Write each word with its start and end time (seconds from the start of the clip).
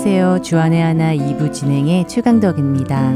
안녕하세요. 0.00 0.42
주안의 0.42 0.80
하나 0.80 1.12
2부 1.12 1.52
진행의 1.52 2.06
최강덕입니다. 2.06 3.14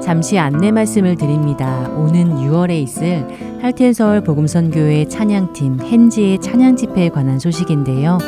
잠시 0.00 0.38
안내 0.38 0.70
말씀을 0.70 1.16
드립니다. 1.16 1.90
오는 1.96 2.36
6월에 2.36 2.80
있을 2.80 3.26
할텐서울 3.60 4.20
복음선교회 4.20 5.08
찬양팀 5.08 5.80
헨지의 5.82 6.38
찬양 6.38 6.76
집회에 6.76 7.08
관한 7.08 7.40
소식인데요. 7.40 8.18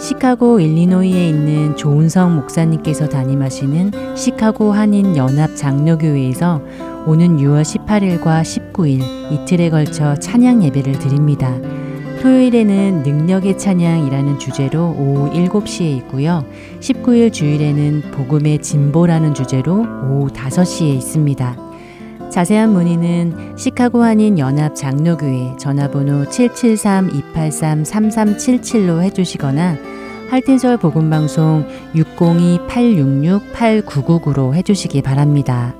시카고 0.00 0.58
일리노이에 0.58 1.28
있는 1.28 1.76
조은성 1.76 2.34
목사님께서 2.34 3.08
담임하시는 3.08 4.16
시카고 4.16 4.72
한인 4.72 5.16
연합 5.16 5.54
장로교회에서 5.54 6.62
오는 7.06 7.36
6월 7.36 7.62
18일과 7.62 8.42
19일 8.42 9.04
이틀에 9.30 9.70
걸쳐 9.70 10.16
찬양 10.16 10.64
예배를 10.64 10.98
드립니다. 10.98 11.54
토요일에는 12.26 13.04
능력의 13.04 13.56
찬양이라는 13.56 14.40
주제로 14.40 14.92
오후 14.98 15.30
7시에 15.30 15.96
있고요. 15.98 16.44
19일 16.80 17.32
주일에는 17.32 18.10
복음의 18.10 18.62
진보라는 18.62 19.32
주제로 19.32 19.82
오후 19.82 20.26
5시에 20.30 20.96
있습니다. 20.96 21.56
자세한 22.32 22.72
문의는 22.72 23.56
시카고 23.56 24.02
한인 24.02 24.40
연합 24.40 24.74
장로교회 24.74 25.54
전화번호 25.56 26.24
773-283-3377로 26.24 29.02
해주시거나 29.02 29.76
할텐서울 30.28 30.78
복음방송 30.78 31.64
602-866-8999로 31.94 34.52
해주시기 34.52 35.02
바랍니다. 35.02 35.76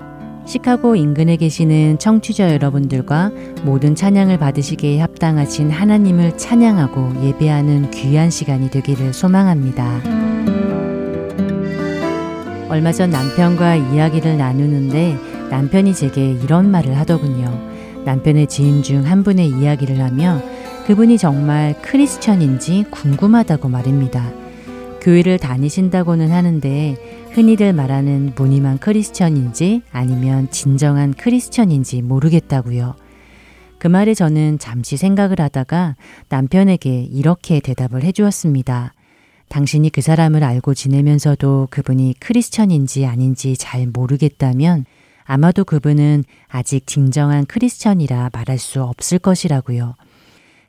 시카고 0.46 0.94
인근에 0.94 1.36
계시는 1.36 1.98
청취자 1.98 2.52
여러분들과 2.52 3.30
모든 3.64 3.94
찬양을 3.96 4.38
받으시기에 4.38 5.00
합당하신 5.00 5.70
하나님을 5.70 6.38
찬양하고 6.38 7.24
예배하는 7.24 7.90
귀한 7.90 8.30
시간이 8.30 8.70
되기를 8.70 9.12
소망합니다. 9.12 10.00
얼마 12.68 12.92
전 12.92 13.10
남편과 13.10 13.74
이야기를 13.76 14.38
나누는데 14.38 15.18
남편이 15.50 15.94
제게 15.94 16.30
이런 16.30 16.70
말을 16.70 16.96
하더군요. 16.98 17.46
남편의 18.04 18.46
지인 18.46 18.82
중 18.84 19.04
한 19.04 19.24
분의 19.24 19.48
이야기를 19.48 20.00
하며 20.00 20.40
그분이 20.86 21.18
정말 21.18 21.74
크리스천인지 21.82 22.84
궁금하다고 22.90 23.68
말입니다. 23.68 24.45
교회를 25.06 25.38
다니신다고는 25.38 26.32
하는데 26.32 26.96
흔히들 27.30 27.72
말하는 27.72 28.32
무늬만 28.34 28.78
크리스천인지 28.78 29.82
아니면 29.92 30.50
진정한 30.50 31.14
크리스천인지 31.14 32.02
모르겠다고요. 32.02 32.96
그 33.78 33.86
말에 33.86 34.14
저는 34.14 34.58
잠시 34.58 34.96
생각을 34.96 35.38
하다가 35.38 35.94
남편에게 36.28 37.02
이렇게 37.04 37.60
대답을 37.60 38.02
해주었습니다. 38.02 38.94
당신이 39.48 39.90
그 39.90 40.00
사람을 40.00 40.42
알고 40.42 40.74
지내면서도 40.74 41.68
그분이 41.70 42.16
크리스천인지 42.18 43.06
아닌지 43.06 43.56
잘 43.56 43.86
모르겠다면 43.86 44.86
아마도 45.22 45.64
그분은 45.64 46.24
아직 46.48 46.84
진정한 46.84 47.46
크리스천이라 47.46 48.30
말할 48.32 48.58
수 48.58 48.82
없을 48.82 49.20
것이라고요. 49.20 49.94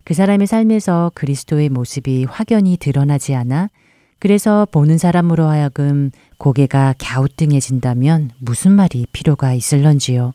그 0.03 0.13
사람의 0.13 0.45
삶에서 0.45 1.11
그리스도의 1.15 1.69
모습이 1.69 2.25
확연히 2.25 2.77
드러나지 2.77 3.33
않아 3.33 3.71
그래서 4.19 4.67
보는 4.71 4.97
사람으로 4.97 5.45
하여금 5.45 6.11
고개가 6.37 6.95
갸우뚱해진다면 6.97 8.31
무슨 8.39 8.71
말이 8.71 9.05
필요가 9.11 9.53
있을런지요. 9.53 10.33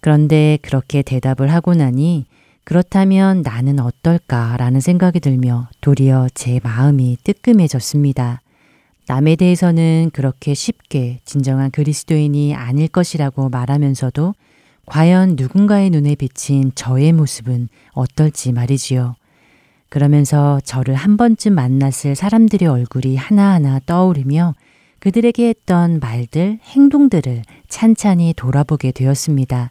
그런데 0.00 0.58
그렇게 0.62 1.02
대답을 1.02 1.52
하고 1.52 1.74
나니 1.74 2.26
그렇다면 2.64 3.42
나는 3.42 3.78
어떨까라는 3.78 4.80
생각이 4.80 5.20
들며 5.20 5.68
도리어 5.80 6.28
제 6.34 6.60
마음이 6.62 7.18
뜨끔해졌습니다. 7.22 8.40
남에 9.06 9.36
대해서는 9.36 10.10
그렇게 10.12 10.54
쉽게 10.54 11.20
진정한 11.24 11.70
그리스도인이 11.70 12.54
아닐 12.54 12.88
것이라고 12.88 13.50
말하면서도 13.50 14.34
과연 14.86 15.36
누군가의 15.36 15.90
눈에 15.90 16.14
비친 16.14 16.72
저의 16.74 17.12
모습은 17.12 17.68
어떨지 17.92 18.52
말이지요. 18.52 19.14
그러면서 19.94 20.60
저를 20.64 20.96
한 20.96 21.16
번쯤 21.16 21.54
만났을 21.54 22.16
사람들의 22.16 22.66
얼굴이 22.66 23.14
하나하나 23.14 23.78
떠오르며 23.86 24.56
그들에게 24.98 25.46
했던 25.46 26.00
말들, 26.00 26.58
행동들을 26.64 27.42
찬찬히 27.68 28.34
돌아보게 28.36 28.90
되었습니다. 28.90 29.70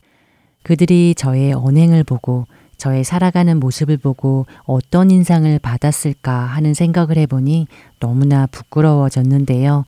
그들이 0.64 1.14
저의 1.18 1.52
언행을 1.52 2.06
보고 2.06 2.46
저의 2.78 3.04
살아가는 3.04 3.60
모습을 3.60 3.98
보고 3.98 4.46
어떤 4.64 5.12
인상을 5.12 5.60
받았을까 5.60 6.32
하는 6.32 6.74
생각을 6.74 7.18
해보니 7.18 7.68
너무나 8.00 8.48
부끄러워졌는데요. 8.48 9.84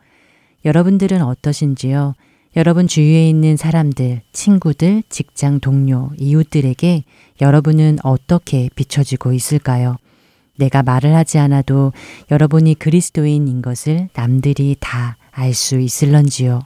여러분들은 0.66 1.22
어떠신지요? 1.22 2.14
여러분 2.58 2.88
주위에 2.88 3.30
있는 3.30 3.56
사람들, 3.56 4.20
친구들, 4.34 5.04
직장 5.08 5.62
동료, 5.62 6.12
이웃들에게 6.20 7.06
여러분은 7.40 8.00
어떻게 8.04 8.70
비춰지고 8.76 9.32
있을까요? 9.32 9.96
내가 10.56 10.84
말을 10.84 11.16
하지 11.16 11.38
않아도 11.38 11.94
여러분이 12.32 12.76
그리스도인인 12.76 13.62
것을 13.62 14.10
남들이 14.14 14.76
다 14.80 15.18
알 15.36 15.54
수 15.54 15.80
있을런지요. 15.80 16.62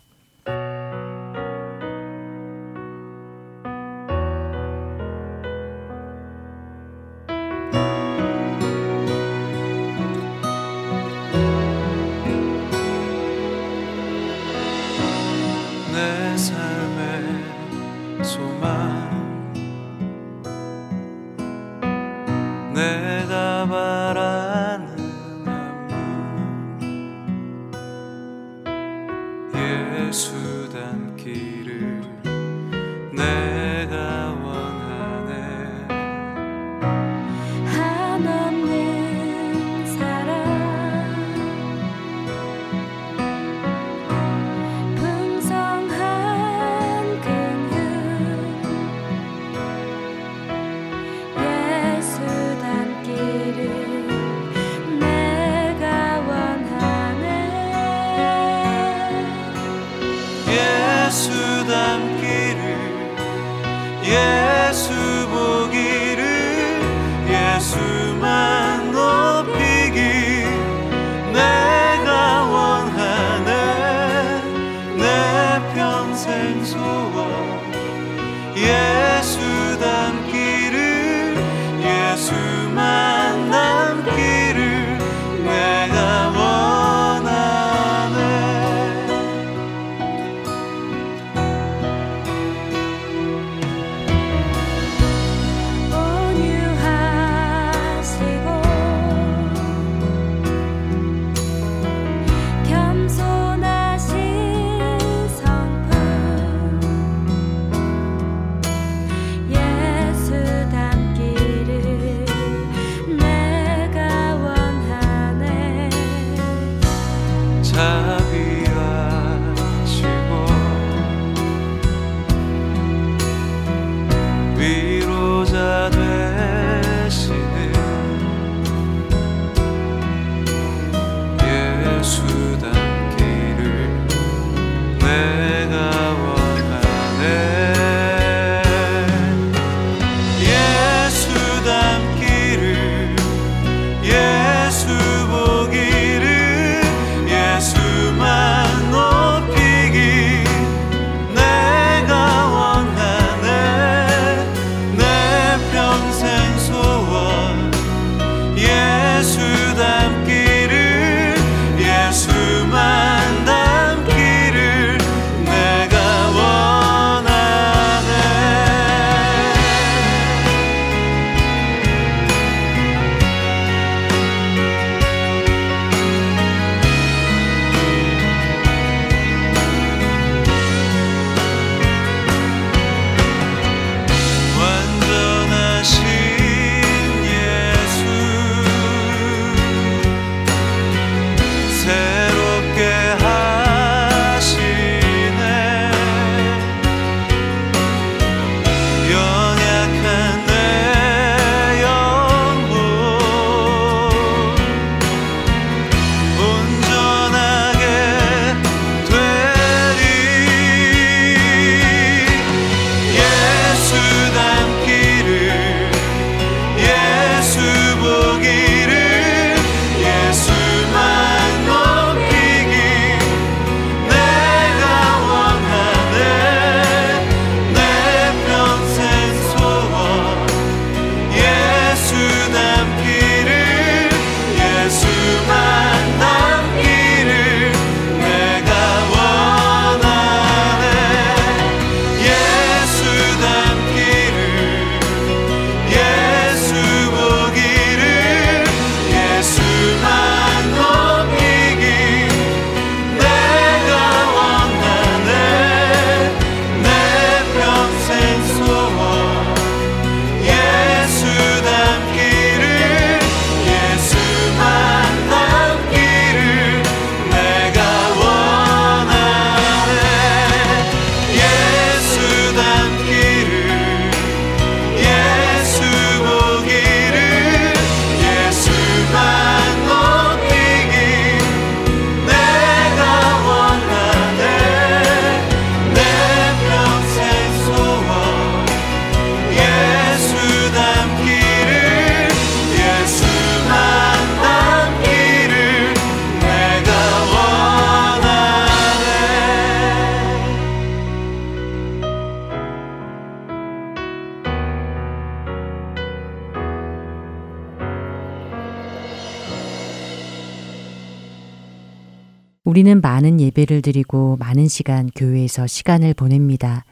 예배를 313.70 313.82
드리고 313.82 314.38
많은 314.40 314.68
시간 314.68 315.10
교회에서 315.16 315.68
시간을 315.68 316.16
보냅니다. 316.16 316.84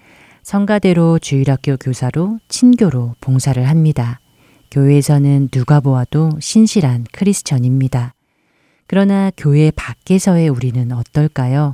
성가대로 0.43 1.19
주일학교 1.19 1.75
교사로 1.75 2.39
친교로 2.47 3.15
봉사를 3.19 3.61
합니다. 3.67 4.21
교회에서는 4.71 5.49
누가 5.49 5.79
보아도 5.79 6.29
신실한 6.39 7.05
크리스천입니다. 7.11 8.13
그러나 8.85 9.31
교회 9.35 9.71
밖에서의 9.71 10.47
우리는 10.47 10.91
어떨까요? 10.91 11.73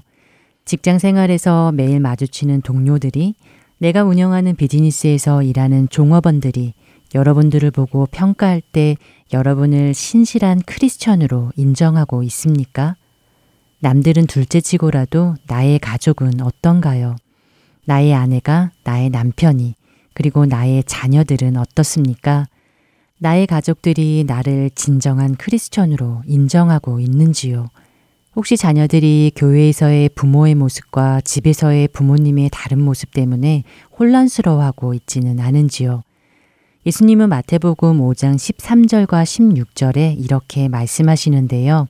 직장 0.66 0.98
생활에서 0.98 1.72
매일 1.74 2.00
마주치는 2.00 2.62
동료들이 2.62 3.36
내가 3.78 4.04
운영하는 4.04 4.56
비즈니스에서 4.56 5.44
일하는 5.44 5.90
종업원들이 5.90 6.74
여러분들을 7.14 7.70
보고 7.72 8.08
평가할 8.08 8.62
때 8.62 8.96
여러분을 9.34 9.94
신실한 9.94 10.62
크리스천으로 10.66 11.52
인정하고 11.58 12.24
있습니까? 12.24 12.96
남들은 13.84 14.28
둘째 14.28 14.62
치고라도 14.62 15.36
나의 15.46 15.78
가족은 15.78 16.40
어떤가요? 16.40 17.18
나의 17.84 18.14
아내가, 18.14 18.72
나의 18.86 19.10
남편이, 19.10 19.76
그리고 20.14 20.46
나의 20.46 20.86
자녀들은 20.86 21.58
어떻습니까? 21.58 22.48
나의 23.20 23.46
가족들이 23.46 24.24
나를 24.26 24.70
진정한 24.74 25.36
크리스천으로 25.36 26.22
인정하고 26.26 27.02
있는지요? 27.02 27.68
혹시 28.38 28.56
자녀들이 28.56 29.34
교회에서의 29.36 30.12
부모의 30.16 30.56
모습과 30.56 31.20
집에서의 31.20 31.90
부모님의 31.90 32.52
다른 32.54 32.82
모습 32.82 33.14
때문에 33.14 33.66
혼란스러워하고 34.00 34.94
있지는 34.94 35.42
않은지요? 35.42 36.04
예수님은 36.86 37.28
마태복음 37.28 38.00
5장 38.00 38.36
13절과 38.36 39.24
16절에 39.24 40.18
이렇게 40.18 40.70
말씀하시는데요. 40.70 41.88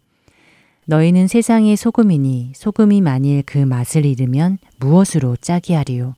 너희는 0.86 1.28
세상의 1.28 1.78
소금이니 1.78 2.52
소금이 2.56 3.00
만일 3.00 3.42
그 3.46 3.58
맛을 3.58 4.06
잃으면 4.06 4.58
무엇으로 4.80 5.38
짜게 5.38 5.76
하리요? 5.76 6.14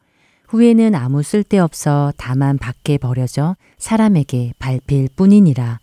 후에는 0.48 0.96
아무 0.96 1.22
쓸데없어 1.22 2.14
다만 2.18 2.58
밖에 2.58 2.98
버려져 2.98 3.56
사람에게 3.78 4.54
밟힐 4.58 5.10
뿐이니라. 5.16 5.80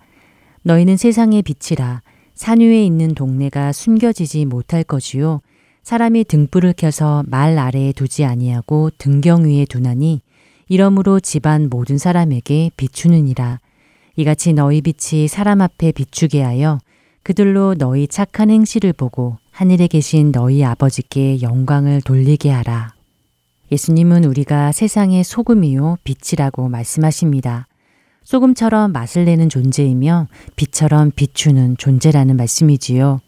너희는 0.62 0.96
세상의 0.96 1.42
빛이라 1.42 2.02
산 2.34 2.60
위에 2.60 2.84
있는 2.84 3.14
동네가 3.14 3.72
숨겨지지 3.72 4.46
못할 4.46 4.82
것이요. 4.82 5.40
사람이 5.84 6.24
등불을 6.24 6.74
켜서 6.76 7.22
말 7.26 7.58
아래에 7.58 7.92
두지 7.92 8.24
아니하고 8.24 8.90
등경 8.98 9.44
위에 9.44 9.64
두나니 9.64 10.22
이러므로 10.68 11.20
집안 11.20 11.68
모든 11.68 11.98
사람에게 11.98 12.70
비추느니라. 12.76 13.60
이같이 14.16 14.52
너희 14.52 14.80
빛이 14.80 15.28
사람 15.28 15.60
앞에 15.60 15.92
비추게 15.92 16.42
하여 16.42 16.78
그들로 17.22 17.74
너희 17.74 18.08
착한 18.08 18.50
행실을 18.50 18.92
보고 18.92 19.38
하늘에 19.50 19.86
계신 19.86 20.32
너희 20.32 20.64
아버지께 20.64 21.40
영광을 21.40 22.00
돌리게 22.00 22.50
하라. 22.50 22.94
예수님은 23.70 24.24
우리가 24.24 24.72
세상의 24.72 25.22
소금이요 25.24 25.98
빛이라고 26.04 26.68
말씀하십니다. 26.68 27.68
소금처럼 28.24 28.92
맛을 28.92 29.24
내는 29.24 29.48
존재이며 29.48 30.26
빛처럼 30.56 31.12
비추는 31.14 31.76
존재라는 31.76 32.36
말씀이지요. 32.36 33.20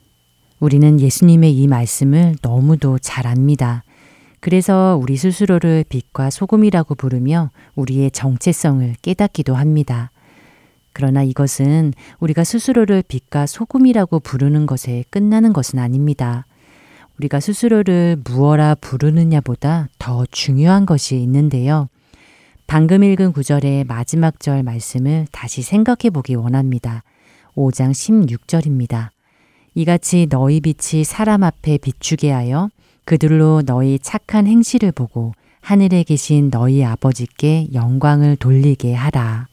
우리는 0.61 1.01
예수님의 1.01 1.57
이 1.57 1.67
말씀을 1.67 2.37
너무도 2.43 2.99
잘 2.99 3.27
압니다. 3.27 3.85
그래서 4.41 4.99
우리 5.01 5.17
스스로를 5.17 5.85
빛과 5.89 6.31
소금이라고 6.31 6.97
부르며 6.97 7.51
우리의 7.77 8.11
정체성을 8.11 8.97
깨닫기도 9.03 9.55
합니다. 9.55 10.11
그러나 10.95 11.23
이것은 11.23 11.93
우리가 12.21 12.45
스스로를 12.45 13.03
빛과 13.07 13.45
소금이라고 13.47 14.21
부르는 14.21 14.65
것에 14.65 15.05
끝나는 15.11 15.53
것은 15.53 15.79
아닙니다. 15.79 16.47
우리가 17.19 17.41
스스로를 17.41 18.17
무어라 18.25 18.77
부르느냐보다 18.77 19.89
더 19.99 20.25
중요한 20.31 20.87
것이 20.87 21.17
있는데요. 21.17 21.89
방금 22.67 23.05
읽은 23.05 23.33
구절의 23.33 23.85
마지막 23.85 24.41
절 24.41 24.63
말씀을 24.63 25.27
다시 25.31 25.63
생각해 25.63 26.11
보기 26.13 26.35
원합니다. 26.35 27.03
5장 27.55 27.91
16절입니다. 27.91 29.11
이같이 29.75 30.27
너희 30.31 30.61
빛이 30.61 31.05
사람 31.05 31.43
앞에 31.43 31.79
비추게 31.79 32.31
하여 32.31 32.71
그들로 33.05 33.63
너희 33.67 33.99
착한 33.99 34.47
행실을 34.47 34.93
보고 34.93 35.35
하늘에 35.61 36.03
계신 36.05 36.51
너희 36.51 36.85
아버지께 36.85 37.69
영광을 37.73 38.37
돌리게 38.37 38.95
하라. 38.95 39.49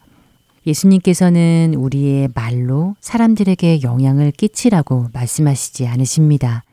예수님께서는 0.65 1.75
우리의 1.75 2.29
말로 2.33 2.95
사람들에게 2.99 3.81
영향을 3.81 4.31
끼치라고 4.31 5.07
말씀하시지 5.13 5.87
않으십니다. 5.87 6.63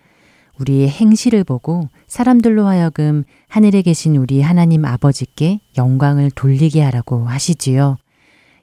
우리의 0.60 0.88
행실을 0.88 1.44
보고 1.44 1.88
사람들로 2.06 2.66
하여금 2.66 3.24
하늘에 3.48 3.82
계신 3.82 4.16
우리 4.16 4.42
하나님 4.42 4.84
아버지께 4.84 5.60
영광을 5.78 6.30
돌리게 6.30 6.82
하라고 6.82 7.26
하시지요. 7.26 7.96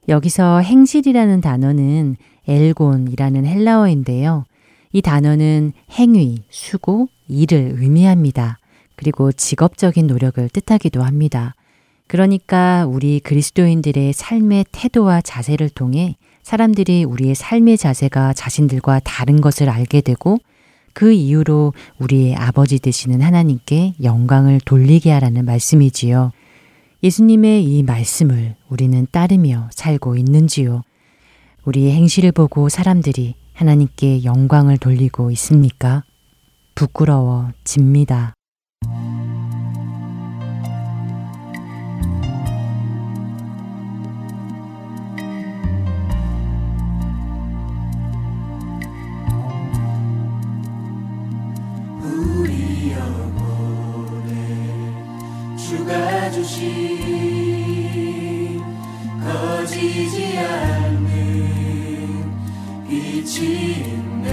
여기서 0.09 0.59
행실이라는 0.59 1.41
단어는 1.41 2.17
엘곤이라는 2.47 3.45
헬라어인데요. 3.45 4.45
이 4.91 5.01
단어는 5.01 5.73
행위, 5.91 6.43
수고, 6.49 7.09
일을 7.27 7.75
의미합니다. 7.79 8.59
그리고 8.95 9.31
직업적인 9.31 10.07
노력을 10.07 10.47
뜻하기도 10.49 11.01
합니다. 11.01 11.55
그러니까 12.07 12.85
우리 12.87 13.19
그리스도인들의 13.19 14.13
삶의 14.13 14.65
태도와 14.71 15.21
자세를 15.21 15.69
통해 15.69 16.15
사람들이 16.43 17.03
우리의 17.03 17.33
삶의 17.33 17.77
자세가 17.77 18.33
자신들과 18.33 18.99
다른 19.03 19.41
것을 19.41 19.69
알게 19.69 20.01
되고 20.01 20.37
그 20.93 21.11
이후로 21.11 21.73
우리의 21.97 22.35
아버지 22.35 22.79
되시는 22.79 23.21
하나님께 23.21 23.95
영광을 24.03 24.59
돌리게 24.63 25.11
하라는 25.11 25.43
말씀이지요. 25.43 26.31
예수님의 27.03 27.65
이 27.65 27.83
말씀을 27.83 28.55
우리는 28.69 29.07
따르며 29.11 29.69
살고 29.73 30.15
있는지요. 30.15 30.83
우리의 31.65 31.93
행실을 31.93 32.31
보고 32.31 32.69
사람들이 32.69 33.33
하나님께 33.53 34.23
영광을 34.23 34.77
돌리고 34.77 35.31
있습니까? 35.31 36.03
부끄러워 36.75 37.49
집니다. 37.63 38.34
거지지 59.19 60.37
않는 60.37 61.07
빛이 62.87 63.37
있네. 63.87 64.29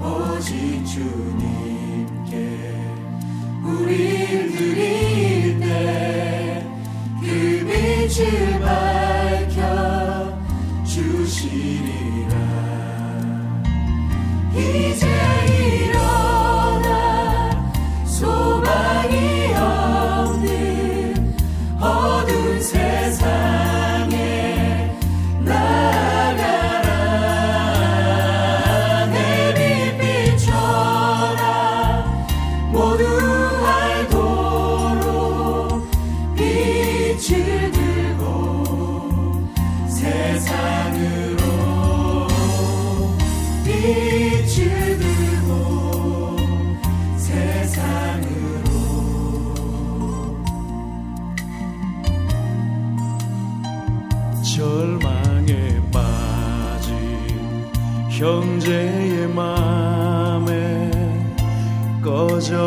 오직 0.00 0.82
주님 0.86 1.41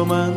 romance. 0.06 0.35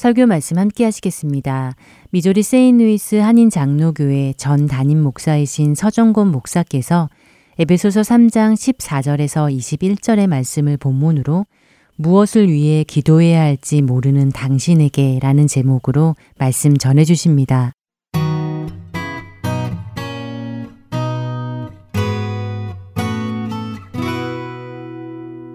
설교 0.00 0.24
말씀 0.24 0.56
함께 0.56 0.84
하시겠습니다. 0.84 1.74
미조리 2.08 2.42
세인루이스 2.42 3.16
한인 3.16 3.50
장로교회 3.50 4.32
전 4.38 4.66
담임 4.66 5.02
목사이신 5.02 5.74
서정곤 5.74 6.28
목사께서 6.28 7.10
에베소서 7.58 8.00
3장 8.00 8.54
14절에서 8.54 9.54
21절의 9.54 10.26
말씀을 10.26 10.78
본문으로 10.78 11.44
무엇을 11.96 12.48
위해 12.48 12.82
기도해야 12.82 13.42
할지 13.42 13.82
모르는 13.82 14.30
당신에게 14.30 15.18
라는 15.20 15.46
제목으로 15.46 16.16
말씀 16.38 16.78
전해 16.78 17.04
주십니다. 17.04 17.72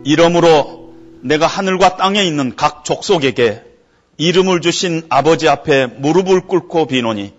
이러므로 0.03 0.93
내가 1.23 1.47
하늘과 1.47 1.97
땅에 1.97 2.23
있는 2.23 2.55
각 2.55 2.85
족속에게 2.85 3.74
이름을 4.17 4.61
주신 4.61 5.05
아버지 5.09 5.49
앞에 5.49 5.87
무릎을 5.87 6.47
꿇고 6.47 6.87
비노니 6.87 7.33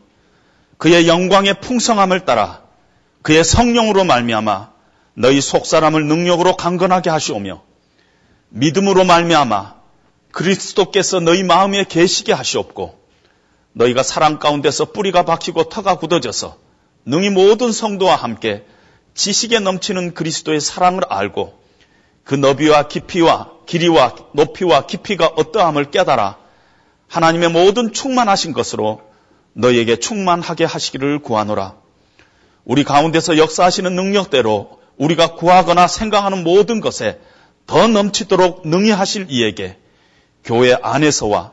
그의 0.79 1.09
영광의 1.09 1.61
풍성함을 1.61 2.25
따라 2.25 2.63
그의 3.23 3.45
성령으로 3.45 4.05
말미암아 4.05 4.71
너희 5.15 5.41
속사람을 5.41 6.07
능력으로 6.07 6.57
강건하게 6.57 7.11
하시오며 7.11 7.63
믿음으로 8.51 9.05
말미암아 9.05 9.75
그리스도께서 10.33 11.21
너희 11.21 11.43
마음에 11.43 11.85
계시게 11.85 12.35
하시옵고 12.35 13.01
너희가 13.73 14.03
사랑 14.03 14.39
가운데서 14.39 14.93
뿌리가 14.93 15.25
박히고 15.25 15.71
터가 15.71 15.97
굳어져서 15.97 16.59
능히 17.07 17.31
모든 17.31 17.73
성도와 17.73 18.17
함께 18.17 18.65
지식에 19.15 19.61
넘치는 19.61 20.13
그리스도의 20.13 20.61
사랑을 20.61 21.03
알고 21.09 21.59
그 22.25 22.35
너비와 22.35 22.89
깊이와 22.89 23.51
길이와 23.65 24.15
높이와 24.35 24.87
깊이가 24.87 25.27
어떠함을 25.37 25.91
깨달아 25.91 26.46
하나님의 27.09 27.51
모든 27.51 27.93
충만하신 27.93 28.53
것으로 28.53 29.03
너희에게 29.53 29.97
충만하게 29.97 30.65
하시기를 30.65 31.21
구하노라. 31.21 31.75
우리 32.65 32.85
가운데서 32.85 33.39
역사하시는 33.39 33.95
능력대로 33.95 34.81
우리가 34.97 35.35
구하거나 35.35 35.87
생각하는 35.87 36.43
모든 36.43 36.81
것에 36.81 37.21
더 37.67 37.87
넘치도록 37.87 38.67
능히 38.69 38.91
하실 38.91 39.27
이에게 39.29 39.79
교회 40.45 40.75
안에서와 40.75 41.53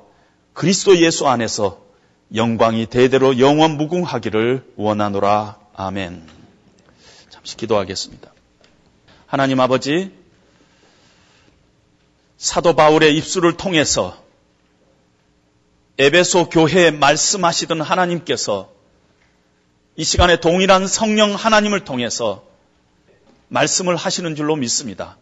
그리스도 0.53 0.97
예수 0.97 1.27
안에서 1.27 1.81
영광이 2.35 2.87
대대로 2.87 3.39
영원 3.39 3.77
무궁하기를 3.77 4.73
원하노라. 4.75 5.57
아멘. 5.75 6.27
잠시 7.29 7.57
기도하겠습니다. 7.57 8.31
하나님 9.27 9.59
아버지, 9.59 10.11
사도 12.37 12.75
바울의 12.75 13.15
입술을 13.17 13.57
통해서 13.57 14.22
에베소 15.99 16.49
교회에 16.49 16.89
말씀하시던 16.89 17.81
하나님께서 17.81 18.71
이 19.95 20.03
시간에 20.03 20.37
동일한 20.37 20.87
성령 20.87 21.35
하나님을 21.35 21.83
통해서 21.83 22.43
말씀을 23.49 23.95
하시는 23.95 24.35
줄로 24.35 24.55
믿습니다. 24.55 25.17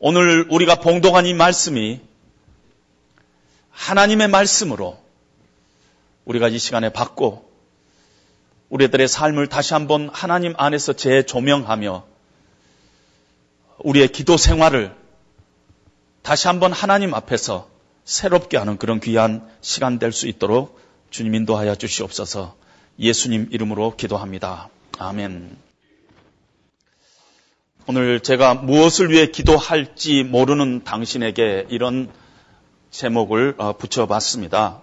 오늘 0.00 0.48
우리가 0.50 0.76
봉독한 0.76 1.26
이 1.26 1.34
말씀이 1.34 2.00
하나님의 3.70 4.26
말씀으로 4.26 4.98
우리가 6.24 6.48
이 6.48 6.58
시간에 6.58 6.92
받고 6.92 7.48
우리들의 8.70 9.06
삶을 9.06 9.46
다시 9.46 9.72
한번 9.72 10.10
하나님 10.12 10.54
안에서 10.56 10.94
재조명하며 10.94 12.04
우리의 13.78 14.08
기도 14.08 14.36
생활을 14.36 14.94
다시 16.22 16.48
한번 16.48 16.72
하나님 16.72 17.14
앞에서 17.14 17.77
새롭게 18.08 18.56
하는 18.56 18.78
그런 18.78 19.00
귀한 19.00 19.46
시간 19.60 19.98
될 19.98 20.12
수 20.12 20.28
있도록 20.28 20.80
주님 21.10 21.34
인도하여 21.34 21.74
주시옵소서 21.74 22.56
예수님 22.98 23.48
이름으로 23.50 23.96
기도합니다. 23.96 24.70
아멘. 24.98 25.54
오늘 27.86 28.20
제가 28.20 28.54
무엇을 28.54 29.10
위해 29.10 29.26
기도할지 29.26 30.24
모르는 30.24 30.84
당신에게 30.84 31.66
이런 31.68 32.10
제목을 32.90 33.56
어, 33.58 33.76
붙여봤습니다. 33.76 34.80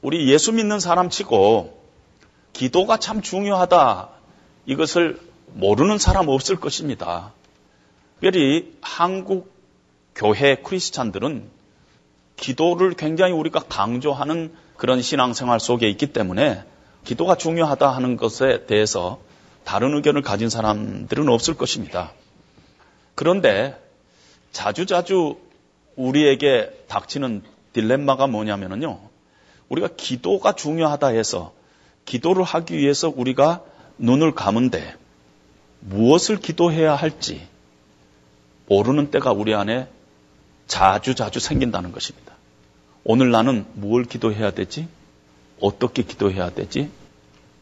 우리 0.00 0.30
예수 0.30 0.52
믿는 0.52 0.78
사람 0.78 1.10
치고 1.10 1.82
기도가 2.52 2.98
참 2.98 3.20
중요하다. 3.20 4.10
이것을 4.66 5.18
모르는 5.54 5.98
사람 5.98 6.28
없을 6.28 6.54
것입니다. 6.54 7.32
특별히 8.20 8.78
한국 8.80 9.52
교회 10.14 10.54
크리스찬들은 10.54 11.61
기도를 12.42 12.94
굉장히 12.94 13.32
우리가 13.32 13.60
강조하는 13.60 14.52
그런 14.76 15.00
신앙생활 15.00 15.60
속에 15.60 15.88
있기 15.90 16.08
때문에 16.08 16.64
기도가 17.04 17.36
중요하다 17.36 17.88
하는 17.88 18.16
것에 18.16 18.66
대해서 18.66 19.20
다른 19.64 19.94
의견을 19.94 20.22
가진 20.22 20.50
사람들은 20.50 21.28
없을 21.28 21.54
것입니다. 21.54 22.12
그런데 23.14 23.80
자주자주 24.50 25.38
우리에게 25.94 26.84
닥치는 26.88 27.42
딜레마가 27.74 28.26
뭐냐면요. 28.26 28.98
우리가 29.68 29.90
기도가 29.96 30.52
중요하다 30.52 31.08
해서 31.08 31.52
기도를 32.06 32.42
하기 32.42 32.76
위해서 32.76 33.12
우리가 33.14 33.62
눈을 33.98 34.34
감은데 34.34 34.96
무엇을 35.78 36.38
기도해야 36.38 36.96
할지 36.96 37.46
모르는 38.66 39.12
때가 39.12 39.30
우리 39.30 39.54
안에 39.54 39.86
자주 40.66 41.14
자주 41.14 41.38
생긴다는 41.38 41.92
것입니다. 41.92 42.31
오늘 43.04 43.30
나는 43.30 43.66
무엇 43.74 44.08
기도해야 44.08 44.52
되지? 44.52 44.88
어떻게 45.60 46.02
기도해야 46.02 46.50
되지? 46.50 46.90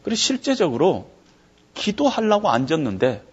그리고 0.03 0.15
실제적으로 0.15 1.09
기도하려고 1.73 2.49
앉았는데 2.49 3.23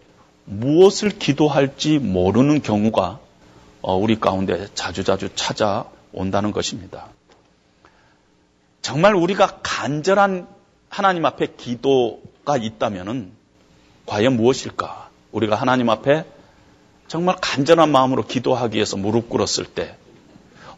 무엇을 0.44 1.10
기도할지 1.10 1.98
모르는 1.98 2.62
경우가 2.62 3.20
어, 3.82 3.96
우리 3.96 4.18
가운데 4.18 4.66
자주자주 4.74 5.30
찾아온다는 5.34 6.52
것입니다. 6.52 7.08
정말 8.80 9.14
우리가 9.14 9.60
간절한 9.62 10.48
하나님 10.88 11.26
앞에 11.26 11.48
기도가 11.56 12.56
있다면 12.56 13.32
과연 14.06 14.36
무엇일까? 14.36 15.10
우리가 15.32 15.56
하나님 15.56 15.90
앞에 15.90 16.24
정말 17.06 17.36
간절한 17.40 17.90
마음으로 17.90 18.26
기도하기 18.26 18.76
위해서 18.76 18.96
무릎 18.96 19.28
꿇었을 19.28 19.66
때 19.66 19.96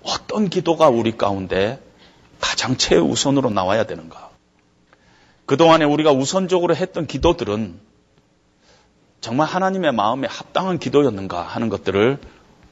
어떤 0.02 0.48
기도가 0.48 0.88
우리 0.88 1.16
가운데 1.16 1.80
가장 2.40 2.76
최우선으로 2.76 3.50
나와야 3.50 3.84
되는가? 3.84 4.30
그동안에 5.46 5.84
우리가 5.84 6.12
우선적으로 6.12 6.76
했던 6.76 7.06
기도들은 7.06 7.80
정말 9.20 9.48
하나님의 9.48 9.92
마음에 9.92 10.26
합당한 10.28 10.78
기도였는가 10.78 11.42
하는 11.42 11.68
것들을 11.68 12.18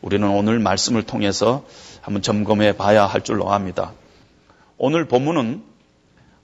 우리는 0.01 0.29
오늘 0.31 0.59
말씀을 0.59 1.03
통해서 1.03 1.65
한번 2.01 2.23
점검해 2.23 2.77
봐야 2.77 3.05
할 3.07 3.23
줄로 3.23 3.53
압니다. 3.53 3.93
오늘 4.77 5.07
본문은 5.07 5.63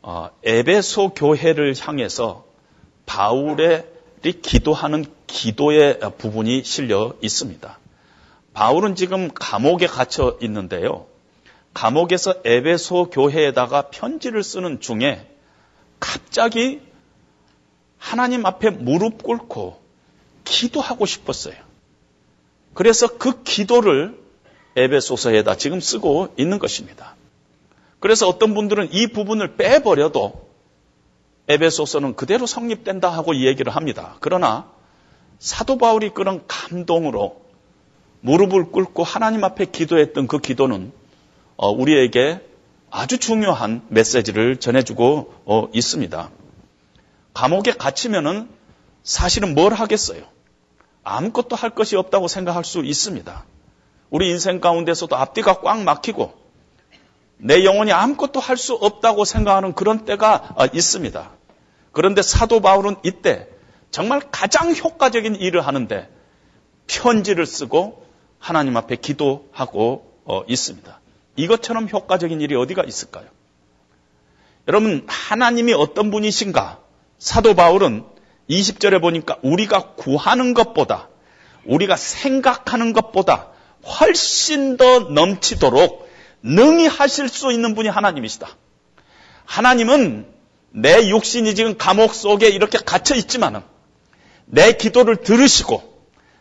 어, 0.03 0.29
에베소 0.43 1.15
교회를 1.15 1.75
향해서 1.81 2.45
바울의 3.07 3.87
기도하는 4.43 5.07
기도의 5.27 6.01
부분이 6.19 6.65
실려 6.65 7.15
있습니다. 7.23 7.79
바울은 8.55 8.95
지금 8.95 9.31
감옥에 9.35 9.87
갇혀 9.87 10.39
있는데요. 10.41 11.07
감옥에서 11.75 12.35
에베소 12.45 13.11
교회에다가 13.11 13.91
편지를 13.91 14.43
쓰는 14.43 14.81
중에 14.81 15.29
갑자기 15.99 16.81
하나님 17.99 18.47
앞에 18.47 18.71
무릎 18.71 19.23
꿇고 19.23 19.83
기도하고 20.45 21.05
싶었어요. 21.05 21.57
그래서 22.75 23.19
그 23.19 23.43
기도를 23.43 24.19
에베소서에다 24.77 25.57
지금 25.57 25.81
쓰고 25.81 26.35
있는 26.37 26.59
것입니다. 26.59 27.17
그래서 27.99 28.29
어떤 28.29 28.55
분들은 28.55 28.93
이 28.93 29.09
부분을 29.09 29.57
빼버려도 29.57 30.49
에베소서는 31.49 32.15
그대로 32.15 32.47
성립된다 32.47 33.09
하고 33.09 33.33
이 33.33 33.47
얘기를 33.47 33.75
합니다. 33.75 34.17
그러나 34.21 34.71
사도 35.39 35.77
바울이 35.77 36.11
그런 36.11 36.45
감동으로 36.47 37.44
무릎을 38.25 38.71
꿇고 38.73 39.05
하나님 39.05 39.45
앞에 39.45 39.67
기도했던 39.67 40.29
그 40.29 40.39
기도는 40.39 40.93
어, 41.57 41.69
우리에게 41.71 42.41
아주 42.91 43.19
중요한 43.19 43.83
메시지를 43.89 44.57
전해주고 44.57 45.35
어, 45.45 45.69
있습니다. 45.75 46.31
감옥에 47.35 47.73
갇히면은 47.73 48.49
사실은 49.03 49.55
뭘 49.55 49.75
하겠어요? 49.75 50.23
아무것도 51.03 51.55
할 51.55 51.69
것이 51.69 51.97
없다고 51.97 52.29
생각할 52.29 52.65
수 52.65 52.83
있습니다. 52.83 53.45
우리 54.09 54.31
인생 54.31 54.59
가운데서도 54.59 55.15
앞뒤가 55.17 55.61
꽉 55.61 55.83
막히고 55.83 56.33
내 57.37 57.63
영혼이 57.63 57.93
아무것도 57.93 58.41
할 58.41 58.57
수 58.57 58.73
없다고 58.73 59.27
생각하는 59.27 59.75
그런 59.75 60.07
때가 60.07 60.55
어, 60.57 60.65
있습니다. 60.73 61.31
그런데 61.93 62.23
사도 62.23 62.61
바울은 62.61 62.97
이때 63.03 63.49
정말 63.91 64.23
가장 64.31 64.75
효과적인 64.75 65.37
일을 65.37 65.61
하는데 65.61 66.09
편지를 66.87 67.45
쓰고 67.45 68.04
하나님 68.45 68.77
앞에 68.77 68.97
기도하고 68.97 70.21
어, 70.27 70.43
있습니다. 70.47 71.01
이것처럼 71.37 71.89
효과적인 71.89 72.43
일이 72.43 72.55
어디가 72.55 72.85
있을까요? 72.85 73.25
여러분, 74.69 75.07
하나님이 75.09 75.73
어떤 75.73 76.11
분이신가? 76.11 76.79
사도 77.19 77.55
바울은 77.55 78.05
20절에 78.51 79.01
보니까 79.01 79.39
우리가 79.41 79.95
구하는 79.95 80.53
것보다, 80.53 81.09
우리가 81.65 81.97
생각하는 81.97 82.93
것보다 82.93 83.49
훨씬 83.83 84.77
더 84.77 84.99
넘치도록 84.99 86.07
능히 86.43 86.87
하실 86.87 87.31
수 87.31 87.51
있는 87.51 87.75
분이 87.75 87.89
하나님이시다. 87.89 88.47
하나님은 89.47 90.27
내 90.69 91.09
육신이 91.09 91.55
지금 91.55 91.79
감옥 91.79 92.13
속에 92.15 92.51
이렇게 92.51 92.77
갇혀 92.77 93.15
있지만은 93.15 93.63
내 94.45 94.73
기도를 94.73 95.17
들으시고 95.17 95.83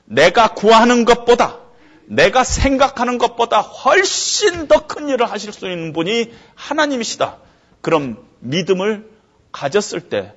내가 0.03 0.53
구하는 0.53 1.05
것보다 1.05 1.62
내가 2.05 2.43
생각하는 2.43 3.17
것보다 3.17 3.61
훨씬 3.61 4.67
더 4.67 4.87
큰 4.87 5.09
일을 5.09 5.29
하실 5.29 5.53
수 5.53 5.69
있는 5.69 5.93
분이 5.93 6.31
하나님이시다. 6.55 7.37
그런 7.81 8.17
믿음을 8.39 9.09
가졌을 9.51 10.01
때 10.01 10.33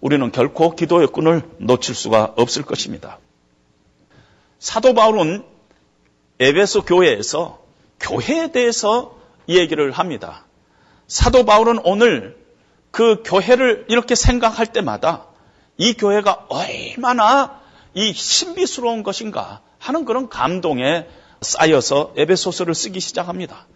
우리는 0.00 0.32
결코 0.32 0.74
기도의 0.74 1.08
끈을 1.08 1.42
놓칠 1.58 1.94
수가 1.94 2.34
없을 2.36 2.62
것입니다. 2.62 3.18
사도 4.58 4.94
바울은 4.94 5.44
에베소 6.40 6.84
교회에서 6.84 7.60
교회에 8.00 8.50
대해서 8.52 9.16
얘기를 9.48 9.92
합니다. 9.92 10.44
사도 11.06 11.44
바울은 11.44 11.80
오늘 11.84 12.36
그 12.90 13.22
교회를 13.24 13.86
이렇게 13.88 14.14
생각할 14.14 14.66
때마다 14.66 15.26
이 15.76 15.94
교회가 15.94 16.46
얼마나 16.48 17.60
이 17.94 18.12
신비스러운 18.12 19.02
것인가 19.02 19.60
하는 19.82 20.04
그런 20.04 20.28
감동에 20.28 21.08
쌓여서 21.40 22.14
에베소서를 22.16 22.72
쓰기 22.72 23.00
시작합니다. 23.00 23.66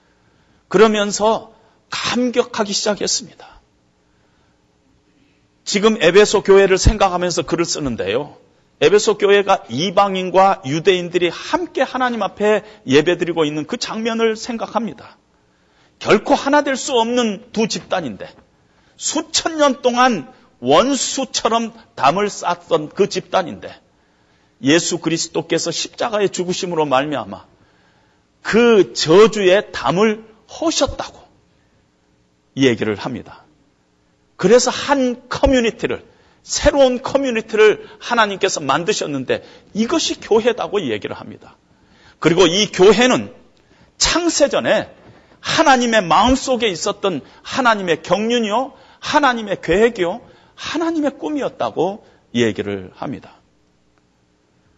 그러면서 0.69 1.53
감격하기 1.91 2.73
시작했습니다. 2.73 3.61
지금 5.65 6.01
에베소 6.01 6.45
교회를 6.45 6.79
생각하면서 6.79 7.43
글을 7.43 7.65
쓰는데요. 7.65 8.37
에베소 8.81 9.19
교회가 9.19 9.65
이방인과 9.69 10.63
유대인들이 10.65 11.29
함께 11.29 11.83
하나님 11.83 12.23
앞에 12.23 12.63
예배드리고 12.87 13.45
있는 13.45 13.67
그 13.67 13.77
장면을 13.77 14.37
생각합니다. 14.37 15.19
결코 15.99 16.35
하나 16.35 16.63
될 16.63 16.77
수 16.77 16.93
없는 16.93 17.49
두 17.53 17.67
집단인데 17.67 18.29
수천 18.97 19.57
년 19.57 19.83
동안 19.83 20.33
원수처럼 20.61 21.73
담을 21.97 22.31
쌓던 22.31 22.91
그 22.91 23.09
집단인데 23.09 23.86
예수 24.63 24.99
그리스도께서 24.99 25.71
십자가의 25.71 26.31
죽으심으로 26.31 26.87
말미암아 26.87 27.45
그 28.43 28.93
저주의 28.95 29.73
담을 29.73 30.25
허셨다고 30.61 31.21
얘기를 32.57 32.95
합니다. 32.97 33.45
그래서 34.37 34.71
한 34.71 35.29
커뮤니티를 35.29 36.05
새로운 36.43 37.03
커뮤니티를 37.03 37.89
하나님께서 37.99 38.61
만드셨는데 38.61 39.45
이것이 39.75 40.21
교회다고 40.21 40.89
얘기를 40.89 41.17
합니다. 41.17 41.57
그리고 42.19 42.47
이 42.47 42.71
교회는 42.71 43.35
창세전에 43.99 44.95
하나님의 45.41 46.03
마음속에 46.05 46.69
있었던 46.69 47.21
하나님의 47.43 48.03
경륜이요, 48.03 48.73
하나님의 49.01 49.61
계획이요, 49.63 50.21
하나님의 50.55 51.19
꿈이었다고 51.19 52.07
얘기를 52.35 52.91
합니다. 52.95 53.36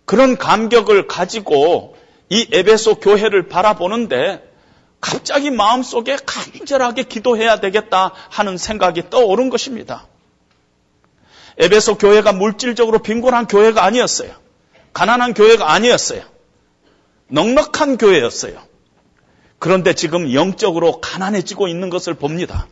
그런 0.09 0.39
감격을 0.39 1.07
가지고 1.07 1.95
이 2.31 2.49
에베소 2.51 2.95
교회를 2.95 3.49
바라보는데 3.49 4.43
갑자기 5.03 5.51
마음속에 5.51 6.17
간절하게 6.25 7.03
기도해야 7.03 7.61
되겠다 7.61 8.15
하는 8.31 8.57
생각이 8.57 9.11
떠오른 9.11 9.51
것입니다. 9.51 10.07
에베소 11.59 11.99
교회가 11.99 12.33
물질적으로 12.33 13.01
빈곤한 13.01 13.49
교회가 13.49 13.85
아니었어요. 13.85 14.35
가난한 14.95 15.35
교회가 15.35 15.73
아니었어요. 15.73 16.23
넉넉한 17.27 17.99
교회였어요. 17.99 18.63
그런데 19.59 19.93
지금 19.93 20.33
영적으로 20.33 21.03
가난해지고 21.03 21.69
있는 21.69 21.91
것을 21.91 22.15
봅니다. 22.15 22.67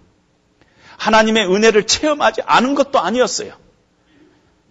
하나님의 0.97 1.53
은혜를 1.55 1.87
체험하지 1.87 2.41
않은 2.47 2.75
것도 2.75 2.99
아니었어요. 2.99 3.66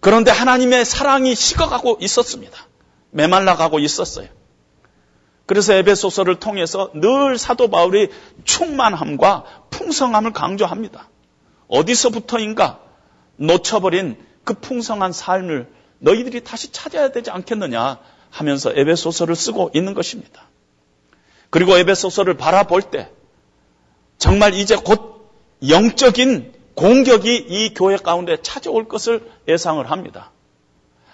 그런데 0.00 0.30
하나님의 0.30 0.84
사랑이 0.84 1.34
식어가고 1.34 1.98
있었습니다. 2.00 2.66
메말라가고 3.10 3.78
있었어요. 3.78 4.28
그래서 5.46 5.74
에베소서를 5.74 6.36
통해서 6.40 6.90
늘 6.94 7.38
사도 7.38 7.68
바울이 7.68 8.10
충만함과 8.44 9.44
풍성함을 9.70 10.32
강조합니다. 10.32 11.08
어디서부터인가 11.68 12.80
놓쳐버린 13.36 14.16
그 14.44 14.54
풍성한 14.54 15.12
삶을 15.12 15.68
너희들이 15.98 16.42
다시 16.44 16.72
찾아야 16.72 17.10
되지 17.10 17.30
않겠느냐 17.30 17.98
하면서 18.30 18.72
에베소서를 18.74 19.34
쓰고 19.34 19.70
있는 19.72 19.94
것입니다. 19.94 20.48
그리고 21.50 21.76
에베소서를 21.78 22.36
바라볼 22.36 22.82
때 22.82 23.10
정말 24.18 24.54
이제 24.54 24.76
곧 24.76 25.30
영적인 25.66 26.55
공격이 26.76 27.34
이 27.48 27.74
교회 27.74 27.96
가운데 27.96 28.36
찾아올 28.42 28.86
것을 28.86 29.28
예상을 29.48 29.90
합니다. 29.90 30.30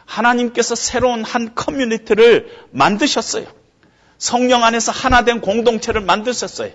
하나님께서 0.04 0.74
새로운 0.74 1.24
한 1.24 1.54
커뮤니티를 1.54 2.66
만드셨어요. 2.72 3.46
성령 4.18 4.64
안에서 4.64 4.92
하나 4.92 5.24
된 5.24 5.40
공동체를 5.40 6.00
만드셨어요. 6.00 6.72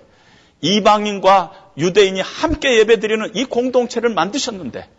이방인과 0.62 1.71
유대인이 1.78 2.19
함께 2.21 2.80
예배드리는 2.80 3.36
이 3.36 3.45
공동체를 3.45 4.10
만드셨는데 4.10 4.89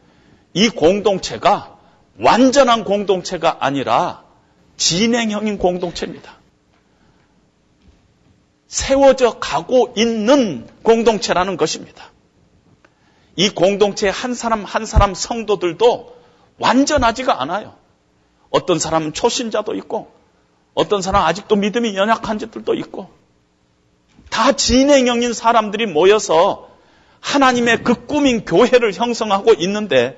이 0.53 0.68
공동체가 0.68 1.79
완전한 2.20 2.85
공동체가 2.85 3.59
아니라 3.61 4.22
진행형인 4.77 5.59
공동체입니다. 5.59 6.37
세워져 8.66 9.38
가고 9.38 9.94
있는 9.96 10.68
공동체라는 10.83 11.57
것입니다. 11.57 12.12
이 13.38 13.51
공동체 13.51 14.09
한 14.09 14.35
사람 14.35 14.64
한 14.64 14.85
사람 14.85 15.14
성도들도 15.14 16.16
완전하지가 16.59 17.40
않아요. 17.42 17.74
어떤 18.51 18.79
사람은 18.79 19.12
초신자도 19.12 19.74
있고, 19.77 20.11
어떤 20.79 21.03
사람 21.03 21.24
아직도 21.24 21.57
믿음이 21.57 21.96
연약한 21.96 22.38
자들도 22.38 22.74
있고 22.74 23.11
다 24.31 24.53
진행형인 24.53 25.33
사람들이 25.33 25.87
모여서 25.87 26.68
하나님의 27.18 27.83
그 27.83 28.07
꿈인 28.07 28.44
교회를 28.44 28.92
형성하고 28.92 29.55
있는데 29.55 30.16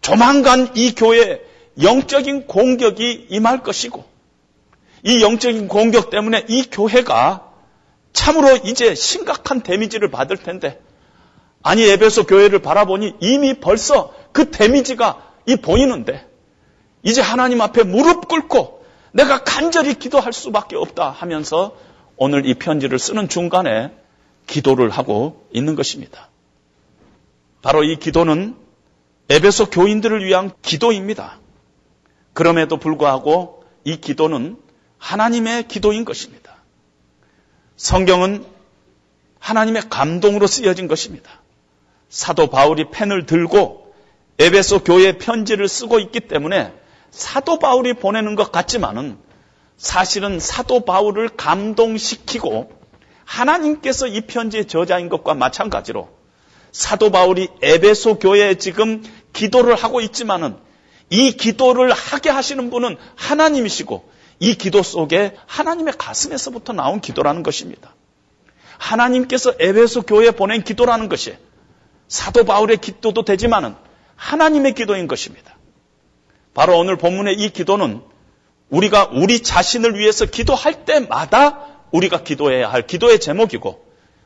조만간 0.00 0.72
이 0.74 0.96
교회에 0.96 1.40
영적인 1.80 2.48
공격이 2.48 3.28
임할 3.30 3.62
것이고 3.62 4.04
이 5.04 5.22
영적인 5.22 5.68
공격 5.68 6.10
때문에 6.10 6.46
이 6.48 6.64
교회가 6.68 7.52
참으로 8.12 8.56
이제 8.64 8.96
심각한 8.96 9.62
데미지를 9.62 10.10
받을 10.10 10.36
텐데 10.36 10.80
아니 11.62 11.82
에베소 11.82 12.26
교회를 12.26 12.60
바라보니 12.60 13.14
이미 13.20 13.54
벌써 13.54 14.12
그 14.32 14.50
데미지가 14.50 15.22
이 15.46 15.56
보이는데 15.56 16.26
이제 17.02 17.20
하나님 17.20 17.60
앞에 17.60 17.82
무릎 17.84 18.28
꿇고 18.28 18.84
내가 19.12 19.44
간절히 19.44 19.94
기도할 19.94 20.32
수밖에 20.32 20.76
없다 20.76 21.10
하면서 21.10 21.76
오늘 22.16 22.46
이 22.46 22.54
편지를 22.54 22.98
쓰는 22.98 23.28
중간에 23.28 23.92
기도를 24.46 24.90
하고 24.90 25.46
있는 25.52 25.74
것입니다. 25.74 26.28
바로 27.62 27.84
이 27.84 27.96
기도는 27.96 28.56
에베소 29.28 29.70
교인들을 29.70 30.24
위한 30.24 30.50
기도입니다. 30.62 31.38
그럼에도 32.32 32.76
불구하고 32.76 33.64
이 33.84 34.00
기도는 34.00 34.56
하나님의 34.98 35.68
기도인 35.68 36.04
것입니다. 36.04 36.56
성경은 37.76 38.44
하나님의 39.38 39.82
감동으로 39.90 40.46
쓰여진 40.46 40.86
것입니다. 40.86 41.41
사도 42.12 42.48
바울이 42.48 42.90
펜을 42.90 43.24
들고 43.24 43.90
에베소 44.38 44.84
교회 44.84 45.16
편지를 45.16 45.66
쓰고 45.66 45.98
있기 45.98 46.20
때문에 46.20 46.70
사도 47.10 47.58
바울이 47.58 47.94
보내는 47.94 48.34
것 48.34 48.52
같지만은 48.52 49.16
사실은 49.78 50.38
사도 50.38 50.80
바울을 50.84 51.30
감동시키고 51.30 52.70
하나님께서 53.24 54.08
이 54.08 54.20
편지의 54.20 54.66
저자인 54.66 55.08
것과 55.08 55.32
마찬가지로 55.32 56.10
사도 56.70 57.10
바울이 57.10 57.48
에베소 57.62 58.18
교회에 58.18 58.56
지금 58.56 59.02
기도를 59.32 59.74
하고 59.74 60.02
있지만은 60.02 60.58
이 61.08 61.32
기도를 61.32 61.92
하게 61.92 62.28
하시는 62.28 62.68
분은 62.68 62.98
하나님이시고 63.16 64.06
이 64.38 64.54
기도 64.56 64.82
속에 64.82 65.34
하나님의 65.46 65.94
가슴에서부터 65.96 66.74
나온 66.74 67.00
기도라는 67.00 67.42
것입니다. 67.42 67.94
하나님께서 68.76 69.54
에베소 69.58 70.02
교회에 70.02 70.32
보낸 70.32 70.62
기도라는 70.62 71.08
것이 71.08 71.38
사도 72.12 72.44
바울의 72.44 72.76
기도도 72.76 73.24
되지만은 73.24 73.74
하나님의 74.16 74.74
기도인 74.74 75.08
것입니다. 75.08 75.56
바로 76.52 76.78
오늘 76.78 76.98
본문의 76.98 77.36
이 77.36 77.48
기도는 77.48 78.02
우리가 78.68 79.08
우리 79.14 79.42
자신을 79.42 79.98
위해서 79.98 80.26
기도할 80.26 80.84
때마다 80.84 81.68
우리가 81.90 82.22
기도해야 82.22 82.70
할 82.70 82.86
기도의 82.86 83.18
제목이고 83.18 83.82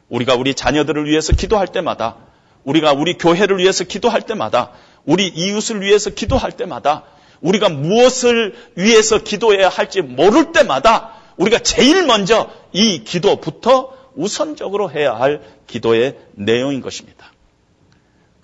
우리가 0.08 0.34
우리 0.34 0.54
자녀들을 0.54 1.04
위해서 1.04 1.32
기도할 1.32 1.68
때마다 1.68 2.16
우리가 2.64 2.92
우리 2.92 3.16
교회를 3.18 3.58
위해서 3.58 3.84
기도할 3.84 4.22
때마다 4.22 4.72
우리 5.04 5.28
이웃을 5.28 5.80
위해서 5.80 6.10
기도할 6.10 6.50
때마다 6.50 7.04
우리가 7.40 7.68
무엇을 7.68 8.56
위해서 8.74 9.18
기도해야 9.18 9.68
할지 9.68 10.02
모를 10.02 10.50
때마다 10.50 11.12
우리가 11.36 11.60
제일 11.60 12.04
먼저 12.04 12.50
이 12.72 13.04
기도부터 13.04 13.92
우선적으로 14.16 14.90
해야 14.90 15.14
할 15.14 15.40
기도의 15.68 16.16
내용인 16.32 16.80
것입니다. 16.80 17.30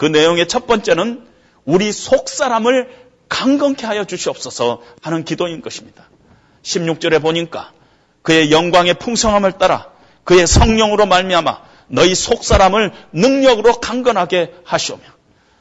그 0.03 0.07
내용의 0.07 0.49
첫 0.49 0.67
번째는 0.67 1.25
우리 1.65 1.93
속 1.93 2.29
사람을 2.29 2.89
강건케 3.29 3.87
하여 3.87 4.05
주시옵소서 4.05 4.83
하는 5.01 5.25
기도인 5.25 5.63
것입니다. 5.63 6.11
16절에 6.65 7.23
보니까 7.23 7.71
그의 8.23 8.51
영광의 8.51 8.95
풍성함을 8.95 9.59
따라 9.59 9.93
그의 10.25 10.49
성령으로 10.49 11.07
말미암아 11.07 11.63
너희 11.87 12.17
속 12.17 12.43
사람을 12.43 12.91
능력으로 13.13 13.75
강건하게 13.75 14.53
하시오며 14.65 15.05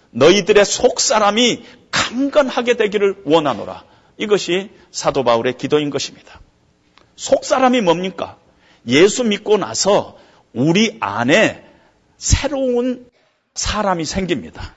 너희들의 0.09 0.65
속 0.65 0.99
사람이 0.99 1.63
강건하게 1.91 2.77
되기를 2.77 3.17
원하노라. 3.25 3.83
이것이 4.17 4.71
사도 4.89 5.23
바울의 5.23 5.59
기도인 5.59 5.91
것입니다. 5.91 6.41
속 7.15 7.45
사람이 7.45 7.81
뭡니까? 7.81 8.37
예수 8.87 9.23
믿고 9.23 9.57
나서 9.57 10.17
우리 10.51 10.97
안에 10.99 11.63
새로운 12.17 13.10
사람이 13.53 14.05
생깁니다. 14.05 14.75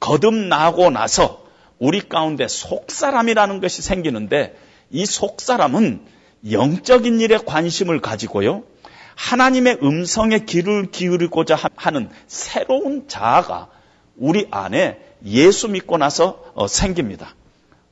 거듭나고 0.00 0.90
나서 0.90 1.44
우리 1.78 2.00
가운데 2.08 2.48
속사람이라는 2.48 3.60
것이 3.60 3.82
생기는데 3.82 4.56
이 4.90 5.06
속사람은 5.06 6.04
영적인 6.50 7.20
일에 7.20 7.38
관심을 7.38 8.00
가지고요. 8.00 8.64
하나님의 9.14 9.78
음성에 9.82 10.40
귀를 10.40 10.90
기울이고자 10.90 11.56
하는 11.76 12.10
새로운 12.26 13.08
자아가 13.08 13.68
우리 14.16 14.48
안에 14.50 14.98
예수 15.24 15.68
믿고 15.68 15.98
나서 15.98 16.44
어, 16.54 16.66
생깁니다. 16.66 17.34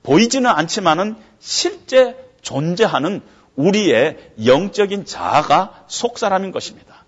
보이지는 0.03 0.51
않지만은 0.51 1.17
실제 1.39 2.17
존재하는 2.43 3.21
우리의 3.55 4.33
영적인 4.45 5.05
자아가 5.05 5.85
속사람인 5.87 6.53
것입니다. 6.53 7.05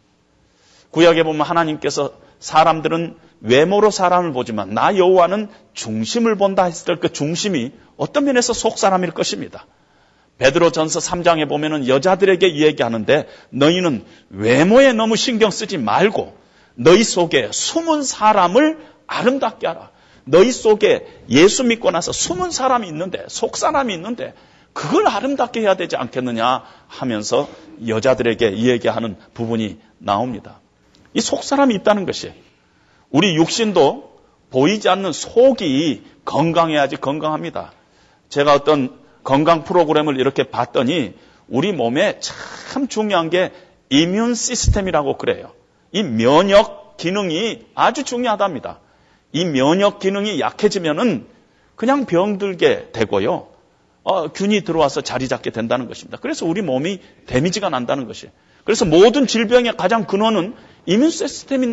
구약에 0.91 1.23
보면 1.23 1.47
하나님께서 1.47 2.13
사람들은 2.43 3.17
외모로 3.41 3.91
사람을 3.91 4.33
보지만 4.33 4.75
나 4.75 4.97
여호와는 4.97 5.49
중심을 5.75 6.37
본다 6.37 6.65
했을 6.65 6.97
때 6.97 7.01
그 7.01 7.13
중심이 7.13 7.73
어떤 7.97 8.25
면에서 8.25 8.53
속 8.53 8.79
사람일 8.79 9.13
것입니다. 9.13 9.65
베드로전서 10.39 10.99
3장에 10.99 11.49
보면은 11.49 11.87
여자들에게 11.87 12.57
얘기하는데 12.57 13.29
너희는 13.51 14.05
외모에 14.31 14.93
너무 14.93 15.15
신경 15.15 15.51
쓰지 15.51 15.79
말고 15.79 16.37
너희 16.75 17.05
속에 17.05 17.51
숨은 17.53 18.03
사람을 18.03 18.79
아름답게 19.07 19.67
하라. 19.69 19.91
너희 20.25 20.51
속에 20.51 21.07
예수 21.31 21.63
믿고 21.63 21.91
나서 21.93 22.11
숨은 22.11 22.51
사람이 22.51 22.89
있는데 22.89 23.25
속 23.29 23.57
사람이 23.57 23.95
있는데 23.95 24.35
그걸 24.73 25.07
아름답게 25.07 25.61
해야 25.61 25.75
되지 25.75 25.97
않겠느냐 25.97 26.65
하면서 26.89 27.49
여자들에게 27.87 28.57
얘기하는 28.59 29.17
부분이 29.35 29.79
나옵니다. 29.99 30.61
이 31.15 31.21
속 31.21 31.45
사람이 31.45 31.75
있다는 31.77 32.07
것이 32.07 32.33
우리 33.11 33.37
육신도 33.37 34.13
보이지 34.51 34.89
않는 34.89 35.13
속이 35.13 36.03
건강해야지 36.25 36.97
건강합니다. 36.97 37.73
제가 38.29 38.55
어떤 38.55 38.99
건강 39.25 39.65
프로그램을 39.65 40.19
이렇게 40.19 40.45
봤더니 40.45 41.15
우리 41.49 41.73
몸에 41.73 42.19
참 42.21 42.89
중요한 42.89 43.31
게 43.31 43.53
이뮨 43.91 44.35
시스템이라고 44.35 45.19
그래요. 45.19 45.53
이 45.93 46.03
면역 46.03 46.97
기능이 46.97 47.67
아주 47.75 48.05
중요하답니다. 48.05 48.81
이 49.33 49.45
면역 49.45 49.99
기능이 49.99 50.41
약해지면은 50.41 51.27
그냥 51.77 52.07
병들게 52.07 52.91
되고요. 52.93 53.49
어, 54.05 54.29
균이 54.29 54.63
들어와서 54.63 55.01
자리 55.01 55.29
잡게 55.29 55.51
된다는 55.51 55.87
것입니다. 55.89 56.19
그래서 56.21 56.47
우리 56.47 56.63
몸이 56.63 57.01
데미지가 57.27 57.69
난다는 57.69 58.07
것이에요. 58.07 58.33
그래서 58.65 58.85
모든 58.85 59.27
질병의 59.27 59.77
가장 59.77 60.07
근원은 60.07 60.55
이뮨 60.87 61.11
시스템이 61.11 61.71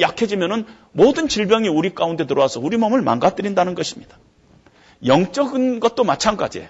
약해지면은 0.00 0.66
모든 0.92 1.28
질병이 1.28 1.68
우리 1.68 1.94
가운데 1.94 2.26
들어와서 2.26 2.60
우리 2.60 2.76
몸을 2.76 3.02
망가뜨린다는 3.02 3.74
것입니다. 3.74 4.18
영적인 5.04 5.80
것도 5.80 6.04
마찬가지예요. 6.04 6.68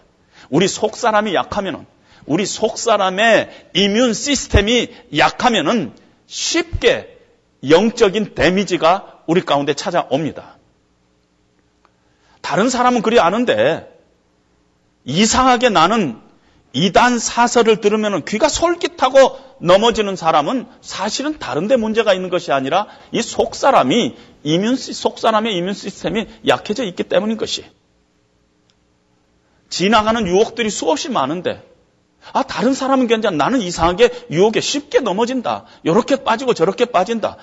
우리 0.50 0.68
속 0.68 0.96
사람이 0.96 1.34
약하면은 1.34 1.86
우리 2.26 2.46
속 2.46 2.78
사람의 2.78 3.70
이뮨 3.74 4.14
시스템이 4.14 4.88
약하면은 5.16 5.92
쉽게 6.26 7.18
영적인 7.68 8.34
데미지가 8.34 9.22
우리 9.26 9.42
가운데 9.42 9.74
찾아옵니다. 9.74 10.56
다른 12.40 12.68
사람은 12.68 13.02
그리 13.02 13.20
아는데 13.20 13.90
이상하게 15.04 15.70
나는 15.70 16.20
이단 16.72 17.18
사설을 17.18 17.80
들으면 17.80 18.24
귀가 18.24 18.48
솔깃하고 18.48 19.38
넘어지는 19.60 20.16
사람은 20.16 20.66
사실은 20.80 21.38
다른데 21.38 21.76
문제가 21.76 22.14
있는 22.14 22.28
것이 22.30 22.52
아니라 22.52 22.86
이 23.12 23.20
속 23.20 23.54
사람이 23.54 24.16
이뮨 24.42 24.76
속 24.76 25.18
사람의 25.18 25.56
이뮨 25.56 25.74
시스템이 25.74 26.26
약해져 26.46 26.84
있기 26.84 27.04
때문인 27.04 27.36
것이. 27.36 27.64
지나가는 29.68 30.26
유혹들이 30.26 30.70
수없이 30.70 31.08
많은데 31.08 31.62
아 32.32 32.42
다른 32.42 32.74
사람은 32.74 33.06
괜찮아 33.06 33.36
나는 33.36 33.60
이상하게 33.60 34.10
유혹에 34.30 34.60
쉽게 34.60 35.00
넘어진다. 35.00 35.64
이렇게 35.82 36.16
빠지고 36.16 36.54
저렇게 36.54 36.86
빠진다. 36.86 37.36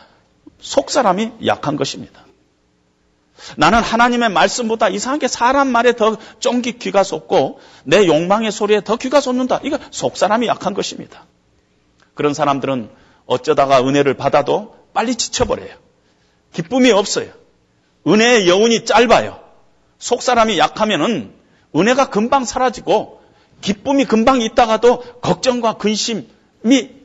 속 0.59 0.91
사람이 0.91 1.31
약한 1.45 1.75
것입니다. 1.75 2.25
나는 3.57 3.81
하나님의 3.81 4.29
말씀보다 4.29 4.89
이상하게 4.89 5.27
사람 5.27 5.67
말에 5.69 5.95
더 5.95 6.17
쫑기 6.39 6.77
귀가 6.77 7.03
쏟고 7.03 7.59
내 7.83 8.05
욕망의 8.05 8.51
소리에 8.51 8.81
더 8.83 8.97
귀가 8.97 9.19
쏟는다. 9.19 9.59
이거 9.63 9.79
속 9.89 10.15
사람이 10.17 10.47
약한 10.47 10.73
것입니다. 10.73 11.25
그런 12.21 12.35
사람들은 12.35 12.91
어쩌다가 13.25 13.81
은혜를 13.81 14.13
받아도 14.13 14.75
빨리 14.93 15.15
지쳐버려요. 15.15 15.75
기쁨이 16.53 16.91
없어요. 16.91 17.31
은혜의 18.05 18.47
여운이 18.47 18.85
짧아요. 18.85 19.39
속 19.97 20.21
사람이 20.21 20.59
약하면은 20.59 21.33
은혜가 21.75 22.11
금방 22.11 22.45
사라지고 22.45 23.23
기쁨이 23.61 24.05
금방 24.05 24.39
있다가도 24.43 24.99
걱정과 25.21 25.77
근심이 25.77 26.27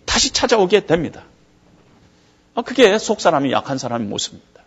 다시 0.05 0.33
찾아오게 0.35 0.85
됩니다. 0.85 1.25
아, 2.55 2.61
그게 2.61 2.99
속 2.99 3.23
사람이 3.23 3.51
약한 3.53 3.79
사람의 3.79 4.09
모습입니다. 4.09 4.65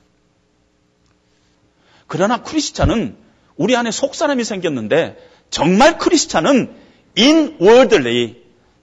그러나 2.07 2.41
크리스찬은 2.41 3.15
우리 3.55 3.75
안에 3.75 3.91
속 3.91 4.15
사람이 4.15 4.43
생겼는데 4.43 5.15
정말 5.51 5.99
크리스찬은 5.99 6.75
inwardly 7.15 8.37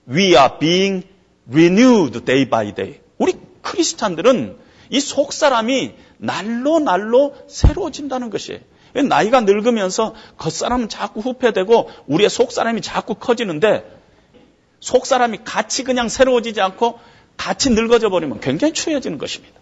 we 0.09 0.27
are 0.27 0.59
being 0.59 1.16
renewed 1.51 2.25
day 2.25 2.49
by 2.49 2.73
day. 2.73 2.99
우리 3.17 3.33
크리스찬들은 3.61 4.57
이 4.89 4.99
속 4.99 5.33
사람이 5.33 5.95
날로 6.17 6.79
날로 6.79 7.35
새로워진다는 7.47 8.29
것이에요. 8.29 8.59
나이가 9.07 9.41
늙으면서 9.41 10.15
겉사람은 10.37 10.89
자꾸 10.89 11.19
후패되고 11.19 11.89
우리의 12.07 12.29
속 12.29 12.51
사람이 12.51 12.81
자꾸 12.81 13.15
커지는데 13.15 13.85
속 14.79 15.05
사람이 15.05 15.39
같이 15.43 15.83
그냥 15.83 16.09
새로워지지 16.09 16.61
않고 16.61 16.99
같이 17.35 17.69
늙어져 17.69 18.09
버리면 18.09 18.39
굉장히 18.39 18.73
추해지는 18.73 19.17
것입니다. 19.17 19.59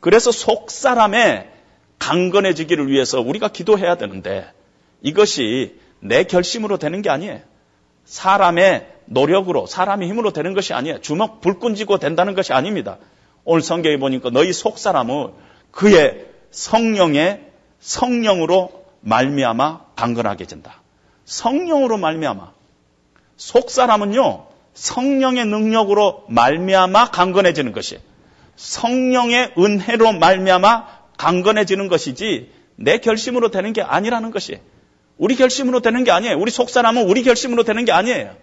그래서 0.00 0.30
속 0.30 0.70
사람의 0.70 1.50
강건해지기를 1.98 2.88
위해서 2.88 3.20
우리가 3.20 3.48
기도해야 3.48 3.96
되는데 3.96 4.46
이것이 5.02 5.80
내 6.00 6.24
결심으로 6.24 6.76
되는 6.76 7.02
게 7.02 7.08
아니에요. 7.08 7.40
사람의 8.04 8.93
노력으로, 9.06 9.66
사람의 9.66 10.08
힘으로 10.08 10.32
되는 10.32 10.54
것이 10.54 10.72
아니에요. 10.72 11.00
주먹 11.00 11.40
불끈 11.40 11.74
쥐고 11.74 11.98
된다는 11.98 12.34
것이 12.34 12.52
아닙니다. 12.52 12.98
오늘 13.44 13.62
성경에 13.62 13.98
보니까 13.98 14.30
너희 14.30 14.52
속 14.52 14.78
사람을 14.78 15.30
그의 15.70 16.26
성령의 16.50 17.42
성령으로 17.80 18.84
말미암아 19.00 19.80
강건하게 19.96 20.46
된다. 20.46 20.80
성령으로 21.24 21.98
말미암아 21.98 22.52
속 23.36 23.70
사람은요 23.70 24.46
성령의 24.74 25.46
능력으로 25.46 26.24
말미암아 26.28 27.10
강건해지는 27.10 27.72
것이 27.72 27.98
성령의 28.56 29.54
은혜로 29.58 30.12
말미암아 30.12 30.86
강건해지는 31.16 31.88
것이지 31.88 32.50
내 32.76 32.98
결심으로 32.98 33.50
되는 33.50 33.72
게 33.72 33.82
아니라는 33.82 34.30
것이 34.30 34.58
우리 35.16 35.36
결심으로 35.36 35.80
되는 35.80 36.02
게 36.02 36.10
아니에요. 36.10 36.38
우리 36.38 36.50
속사람은 36.50 37.08
우리 37.08 37.22
결심으로 37.22 37.62
되는 37.62 37.84
게 37.84 37.92
아니에요. 37.92 38.34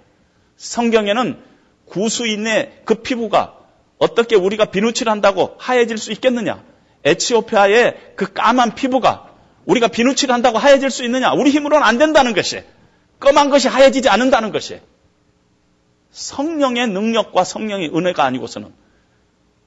성경에는 0.58 1.38
구수인의 1.86 2.82
그 2.86 2.96
피부가 2.96 3.58
어떻게 3.98 4.36
우리가 4.36 4.66
비누칠 4.66 5.10
한다고 5.10 5.56
하얘질 5.60 5.98
수 5.98 6.12
있겠느냐? 6.12 6.64
에치오피아의 7.04 8.14
그 8.16 8.34
까만 8.34 8.76
피부가 8.76 9.30
우리가 9.66 9.88
비누칠 9.88 10.32
한다고 10.32 10.58
하얘질 10.58 10.90
수 10.90 11.04
있느냐? 11.04 11.34
우리 11.34 11.52
힘으로는 11.52 11.86
안 11.86 11.98
된다는 11.98 12.34
것이 12.34 12.64
검한 13.20 13.50
것이 13.50 13.68
하얘지지 13.68 14.10
않는다는 14.10 14.52
것이 14.52 14.80
성령의 16.12 16.88
능력과 16.88 17.44
성령의 17.44 17.96
은혜가 17.96 18.24
아니고서는 18.24 18.74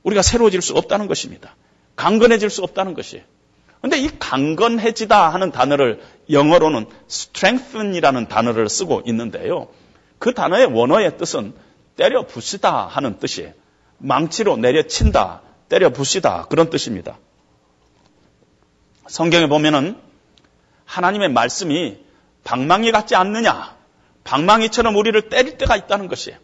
우리가 0.02 0.22
새로워질 0.22 0.62
수 0.62 0.74
없다는 0.74 1.06
것입니다. 1.06 1.56
강건해질 1.96 2.50
수 2.50 2.62
없다는 2.62 2.94
것이에요. 2.94 3.24
근데 3.80 3.98
이 3.98 4.08
강건해지다 4.18 5.28
하는 5.28 5.50
단어를 5.52 6.00
영어로는 6.30 6.86
strengthen이라는 7.08 8.28
단어를 8.28 8.68
쓰고 8.68 9.02
있는데요. 9.06 9.68
그 10.24 10.32
단어의 10.32 10.64
원어의 10.72 11.18
뜻은 11.18 11.52
때려 11.96 12.26
부시다 12.26 12.86
하는 12.86 13.18
뜻이에요. 13.18 13.52
망치로 13.98 14.56
내려친다, 14.56 15.42
때려 15.68 15.90
부시다 15.90 16.46
그런 16.48 16.70
뜻입니다. 16.70 17.18
성경에 19.06 19.48
보면은 19.48 19.98
하나님의 20.86 21.28
말씀이 21.28 21.98
방망이 22.42 22.90
같지 22.90 23.14
않느냐? 23.14 23.76
방망이처럼 24.24 24.96
우리를 24.96 25.28
때릴 25.28 25.58
때가 25.58 25.76
있다는 25.76 26.08
것이에요. 26.08 26.38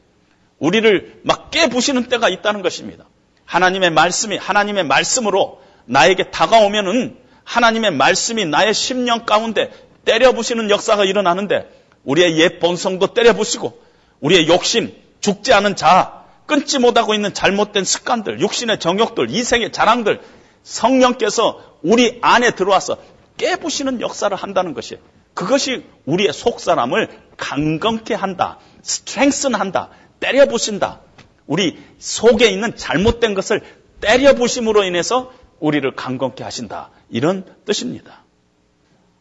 우리를 0.59 1.23
막 1.25 1.51
깨부시는 1.51 2.11
때가 2.11 2.29
있다는 2.29 2.61
것입니다. 2.61 3.07
하나님의 3.47 3.93
말씀이 3.93 4.37
하나님의 4.37 4.85
말씀으로 4.85 5.63
나에게 5.87 6.25
다가오면은 6.31 7.17
하나님의 7.45 7.93
말씀이 7.93 8.45
나의 8.45 8.75
심령 8.75 9.25
가운데 9.25 9.73
때려 10.05 10.33
부시는 10.33 10.69
역사가 10.69 11.07
일어나는데 11.07 11.80
우리의 12.05 12.39
옛 12.39 12.59
본성도 12.61 13.09
때려부시고 13.09 13.81
우리의 14.21 14.49
욕심, 14.49 14.95
죽지 15.21 15.53
않은 15.53 15.77
자아, 15.77 16.25
끊지 16.47 16.79
못하고 16.79 17.15
있는 17.15 17.33
잘못된 17.33 17.85
습관들, 17.85 18.41
육신의 18.41 18.81
정욕들, 18.81 19.31
이생의 19.31 19.73
자랑들 19.73 20.21
성령께서 20.63 21.79
우리 21.83 22.19
안에 22.23 22.53
들어와서 22.53 22.99
깨부시는 23.37 24.01
역사를 24.01 24.35
한다는 24.37 24.75
것이 24.75 24.99
그것이 25.35 25.85
우리의 26.07 26.33
속사람을 26.33 27.09
강건케 27.37 28.15
한다. 28.15 28.59
스트렝슨 28.83 29.55
한다. 29.55 29.91
때려부신다. 30.19 31.01
우리 31.47 31.79
속에 31.99 32.49
있는 32.49 32.77
잘못된 32.77 33.35
것을 33.35 33.63
때려부심으로 34.01 34.85
인해서 34.85 35.33
우리를 35.61 35.95
강건케 35.95 36.43
하신다. 36.45 36.91
이런 37.09 37.45
뜻입니다. 37.65 38.25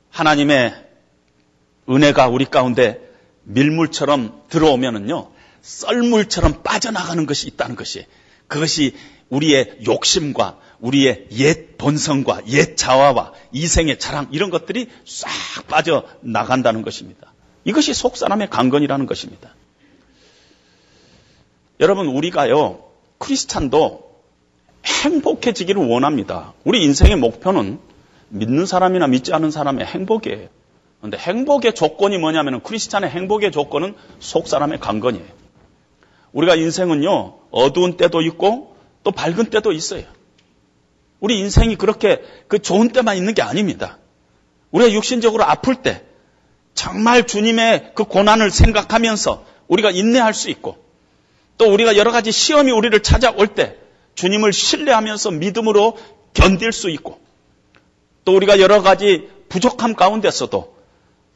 하나님의 0.09 0.88
은혜가 1.89 2.27
우리 2.27 2.45
가운데 2.45 2.99
밀물처럼 3.43 4.43
들어오면은요, 4.49 5.31
썰물처럼 5.61 6.63
빠져나가는 6.63 7.25
것이 7.25 7.47
있다는 7.47 7.75
것이 7.75 8.05
그것이 8.47 8.95
우리의 9.29 9.79
욕심과 9.85 10.57
우리의 10.79 11.27
옛 11.33 11.77
본성과 11.77 12.47
옛 12.47 12.75
자화와 12.75 13.33
이생의 13.51 13.99
자랑 13.99 14.29
이런 14.31 14.49
것들이 14.49 14.87
싹 15.05 15.29
빠져 15.67 16.05
나간다는 16.21 16.81
것입니다. 16.81 17.33
이것이 17.63 17.93
속 17.93 18.17
사람의 18.17 18.49
강건이라는 18.49 19.05
것입니다. 19.05 19.53
여러분 21.79 22.07
우리가요 22.07 22.83
크리스찬도 23.19 24.09
행복해지기를 24.85 25.85
원합니다. 25.87 26.53
우리 26.63 26.83
인생의 26.83 27.17
목표는 27.17 27.79
믿는 28.29 28.65
사람이나 28.65 29.07
믿지 29.07 29.33
않은 29.33 29.51
사람의 29.51 29.85
행복이에요. 29.85 30.47
그런데 30.99 31.17
행복의 31.17 31.75
조건이 31.75 32.17
뭐냐면 32.17 32.61
크리스찬의 32.61 33.09
행복의 33.09 33.51
조건은 33.51 33.95
속 34.19 34.47
사람의 34.47 34.79
강건이에요. 34.79 35.25
우리가 36.33 36.55
인생은요 36.55 37.39
어두운 37.51 37.97
때도 37.97 38.21
있고 38.21 38.75
또 39.03 39.11
밝은 39.11 39.45
때도 39.49 39.71
있어요. 39.71 40.03
우리 41.19 41.39
인생이 41.39 41.75
그렇게 41.75 42.21
그 42.47 42.59
좋은 42.59 42.89
때만 42.89 43.17
있는 43.17 43.33
게 43.33 43.41
아닙니다. 43.41 43.97
우리가 44.71 44.91
육신적으로 44.91 45.43
아플 45.43 45.75
때 45.75 46.03
정말 46.73 47.25
주님의 47.25 47.91
그 47.95 48.03
고난을 48.03 48.51
생각하면서 48.51 49.45
우리가 49.67 49.91
인내할 49.91 50.33
수 50.33 50.49
있고 50.49 50.77
또 51.57 51.71
우리가 51.71 51.97
여러 51.97 52.11
가지 52.11 52.31
시험이 52.31 52.71
우리를 52.71 52.97
찾아올 53.03 53.47
때 53.47 53.75
주님을 54.15 54.53
신뢰하면서 54.53 55.31
믿음으로 55.31 55.97
견딜 56.33 56.71
수 56.71 56.89
있고 56.89 57.19
또 58.23 58.35
우리가 58.35 58.59
여러 58.59 58.81
가지 58.81 59.29
부족함 59.49 59.95
가운데서도 59.95 60.78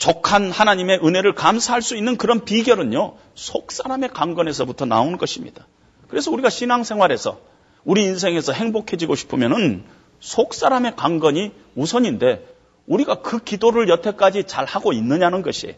족한 0.04 0.52
하나님의 0.52 1.00
은혜를 1.02 1.34
감사할 1.34 1.82
수 1.82 1.96
있는 1.96 2.18
그런 2.18 2.44
비결은요, 2.44 3.14
속 3.36 3.72
사람의 3.72 4.10
강건에서부터 4.10 4.84
나오는 4.84 5.18
것입니다. 5.18 5.66
그래서 6.10 6.30
우리가 6.30 6.50
신앙생활에서 6.50 7.40
우리 7.86 8.04
인생에서 8.04 8.52
행복해지고 8.52 9.16
싶으면은 9.16 9.86
속 10.20 10.54
사람의 10.54 10.98
강건이 10.98 11.54
우선인데 11.76 12.46
우리가 12.86 13.22
그 13.22 13.40
기도를 13.40 13.88
여태까지 13.88 14.44
잘 14.44 14.66
하고 14.66 14.92
있느냐는 14.92 15.42
것이 15.42 15.78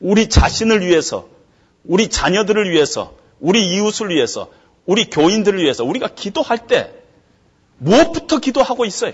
우리 0.00 0.30
자신을 0.30 0.80
위해서, 0.80 1.28
우리 1.84 2.08
자녀들을 2.08 2.70
위해서, 2.70 3.18
우리 3.38 3.76
이웃을 3.76 4.08
위해서, 4.08 4.48
우리 4.86 5.10
교인들을 5.10 5.58
위해서 5.58 5.84
우리가 5.84 6.08
기도할 6.08 6.66
때 6.66 6.90
무엇부터 7.76 8.38
기도하고 8.38 8.86
있어요? 8.86 9.12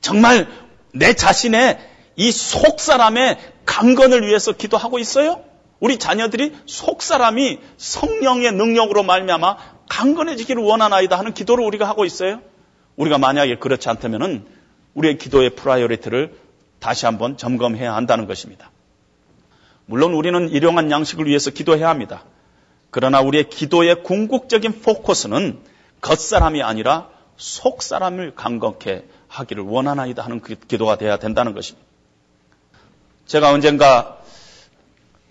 정말 0.00 0.48
내 0.92 1.12
자신의 1.12 1.95
이 2.16 2.30
속 2.30 2.80
사람의 2.80 3.38
강건을 3.64 4.26
위해서 4.26 4.52
기도하고 4.52 4.98
있어요? 4.98 5.42
우리 5.80 5.98
자녀들이 5.98 6.54
속 6.66 7.02
사람이 7.02 7.58
성령의 7.76 8.52
능력으로 8.52 9.02
말미암아 9.02 9.56
강건해지기를 9.88 10.62
원하나이다 10.62 11.18
하는 11.18 11.34
기도를 11.34 11.64
우리가 11.64 11.86
하고 11.86 12.04
있어요. 12.04 12.40
우리가 12.96 13.18
만약에 13.18 13.56
그렇지 13.58 13.88
않다면은 13.88 14.46
우리의 14.94 15.18
기도의 15.18 15.50
priority를 15.50 16.34
다시 16.78 17.04
한번 17.04 17.36
점검해야 17.36 17.94
한다는 17.94 18.26
것입니다. 18.26 18.70
물론 19.84 20.14
우리는 20.14 20.48
일용한 20.48 20.90
양식을 20.90 21.26
위해서 21.26 21.50
기도해야 21.50 21.88
합니다. 21.88 22.24
그러나 22.90 23.20
우리의 23.20 23.50
기도의 23.50 24.02
궁극적인 24.02 24.80
포커스는 24.80 25.60
겉사람이 26.00 26.62
아니라 26.62 27.08
속사람을 27.36 28.34
강건케 28.34 29.04
하기를 29.28 29.64
원하나이다 29.64 30.24
하는 30.24 30.40
그 30.40 30.54
기도가 30.54 30.96
돼야 30.96 31.18
된다는 31.18 31.52
것입니다. 31.54 31.85
제가 33.26 33.50
언젠가 33.50 34.18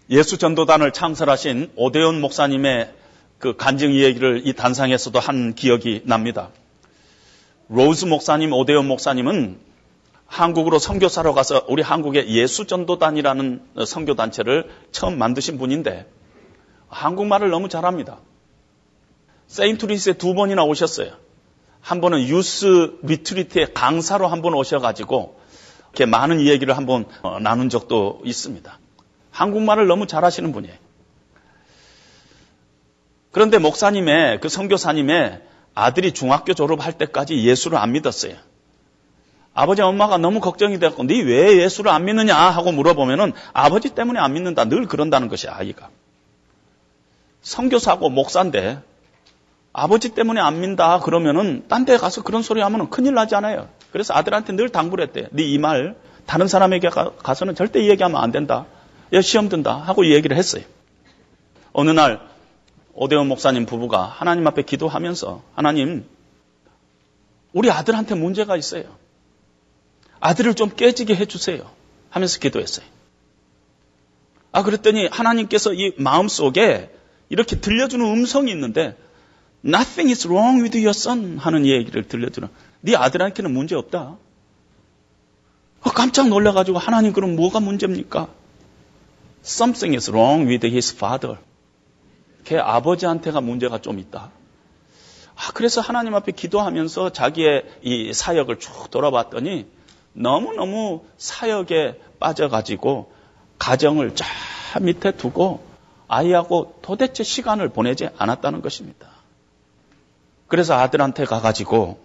예수 0.09 0.37
전도단을 0.37 0.91
창설하신 0.91 1.71
오대원 1.77 2.19
목사님의 2.19 2.93
그 3.39 3.55
간증 3.55 3.93
이야기를 3.93 4.41
이 4.45 4.53
단상에서도 4.53 5.17
한 5.17 5.55
기억이 5.55 6.01
납니다. 6.03 6.49
로스 7.69 8.05
목사님, 8.05 8.51
오대원 8.51 8.85
목사님은 8.87 9.59
한국으로 10.27 10.77
선교사로 10.77 11.33
가서 11.33 11.63
우리 11.69 11.81
한국의 11.81 12.29
예수 12.29 12.65
전도단이라는 12.65 13.61
선교 13.87 14.15
단체를 14.15 14.69
처음 14.91 15.17
만드신 15.17 15.57
분인데 15.57 16.05
한국말을 16.89 17.49
너무 17.49 17.69
잘합니다. 17.69 18.19
세인트루이스에 19.47 20.13
두 20.13 20.33
번이나 20.33 20.65
오셨어요. 20.65 21.11
한 21.79 22.01
번은 22.01 22.27
youth 22.27 22.97
retreat의 23.03 23.73
강사로 23.73 24.27
한 24.27 24.41
번 24.41 24.53
오셔가지고 24.53 25.44
이렇게 25.95 26.05
많은 26.05 26.41
이야기를 26.41 26.75
한번 26.75 27.05
나눈 27.41 27.69
적도 27.69 28.19
있습니다. 28.25 28.79
한국말을 29.31 29.87
너무 29.87 30.07
잘하시는 30.07 30.51
분이에요. 30.51 30.75
그런데 33.31 33.57
목사님의 33.59 34.41
그 34.41 34.49
선교사님의 34.49 35.41
아들이 35.73 36.11
중학교 36.11 36.53
졸업할 36.53 36.93
때까지 36.97 37.43
예수를 37.45 37.77
안 37.77 37.93
믿었어요. 37.93 38.35
아버지 39.53 39.81
엄마가 39.81 40.17
너무 40.17 40.41
걱정이 40.41 40.79
됐고 40.79 41.03
네 41.03 41.21
왜 41.23 41.61
예수를 41.63 41.89
안 41.91 42.03
믿느냐 42.03 42.35
하고 42.35 42.73
물어보면은 42.73 43.31
아버지 43.53 43.89
때문에 43.95 44.19
안 44.19 44.33
믿는다 44.33 44.65
늘 44.65 44.87
그런다는 44.87 45.29
것이 45.29 45.47
아이가. 45.47 45.89
선교사고 47.41 48.09
목사인데 48.09 48.79
아버지 49.71 50.09
때문에 50.09 50.41
안 50.41 50.59
믿다 50.59 50.99
그러면은 50.99 51.65
딴 51.69 51.85
데 51.85 51.95
가서 51.97 52.21
그런 52.21 52.41
소리 52.41 52.59
하면은 52.61 52.89
큰일 52.89 53.13
나잖아요. 53.13 53.69
그래서 53.95 54.13
아들한테 54.13 54.51
늘 54.57 54.67
당부를 54.67 55.05
했대. 55.05 55.29
네이 55.31 55.57
말 55.57 55.95
다른 56.25 56.49
사람에게 56.49 56.89
가, 56.89 57.33
서는 57.33 57.55
절대 57.55 57.87
얘기하면 57.87 58.21
안 58.21 58.29
된다. 58.29 58.65
야 59.13 59.21
시험 59.21 59.47
든다 59.47 59.73
하고 59.73 60.05
얘기를 60.05 60.35
했어요. 60.35 60.65
어느 61.71 61.91
날 61.91 62.19
오대원 62.91 63.29
목사님 63.29 63.65
부부가 63.65 64.03
하나님 64.03 64.45
앞에 64.47 64.63
기도하면서 64.63 65.43
하나님 65.53 66.05
우리 67.53 67.71
아들한테 67.71 68.15
문제가 68.15 68.57
있어요. 68.57 68.83
아들을 70.19 70.55
좀 70.55 70.71
깨지게 70.71 71.15
해주세요. 71.15 71.61
하면서 72.09 72.37
기도했어요. 72.37 72.85
아 74.51 74.61
그랬더니 74.63 75.07
하나님께서 75.07 75.73
이 75.73 75.93
마음 75.95 76.27
속에 76.27 76.93
이렇게 77.29 77.61
들려주는 77.61 78.05
음성이 78.05 78.51
있는데 78.51 78.97
Nothing 79.63 80.11
is 80.11 80.27
wrong 80.27 80.61
with 80.61 80.77
your 80.77 80.89
son 80.89 81.37
하는 81.37 81.65
얘기를 81.65 82.05
들려주는 82.05 82.49
네 82.85 82.95
아들한테는 82.95 83.51
문제 83.51 83.73
없다. 83.73 84.15
어, 85.81 85.89
깜짝 85.89 86.27
놀라가지고 86.27 86.77
하나님 86.77 87.13
그럼 87.13 87.35
뭐가 87.35 87.59
문제입니까? 87.59 88.27
Something 89.43 89.95
is 89.95 90.11
wrong 90.11 90.47
with 90.47 90.67
his 90.67 90.93
father. 90.93 91.39
걔 92.43 92.59
아버지한테가 92.59 93.41
문제가 93.41 93.81
좀 93.81 93.97
있다. 93.97 94.29
아, 95.35 95.51
그래서 95.55 95.81
하나님 95.81 96.13
앞에 96.13 96.31
기도하면서 96.31 97.09
자기의 97.09 97.65
이 97.81 98.13
사역을 98.13 98.59
쭉 98.59 98.91
돌아봤더니 98.91 99.65
너무너무 100.13 101.05
사역에 101.17 101.99
빠져가지고 102.19 103.11
가정을 103.57 104.13
저 104.13 104.25
밑에 104.79 105.09
두고 105.13 105.65
아이하고 106.07 106.77
도대체 106.83 107.23
시간을 107.23 107.69
보내지 107.69 108.09
않았다는 108.15 108.61
것입니다. 108.61 109.07
그래서 110.47 110.75
아들한테 110.75 111.25
가가지고 111.25 112.04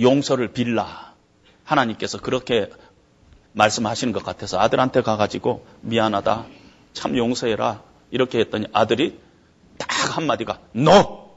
용서를 0.00 0.48
빌라. 0.48 1.14
하나님께서 1.64 2.18
그렇게 2.18 2.70
말씀하시는 3.52 4.12
것 4.12 4.24
같아서 4.24 4.58
아들한테 4.58 5.02
가가지고 5.02 5.66
미안하다. 5.80 6.46
참 6.92 7.16
용서해라. 7.16 7.82
이렇게 8.10 8.38
했더니 8.40 8.66
아들이 8.72 9.18
딱 9.78 10.16
한마디가 10.16 10.58
너! 10.72 11.28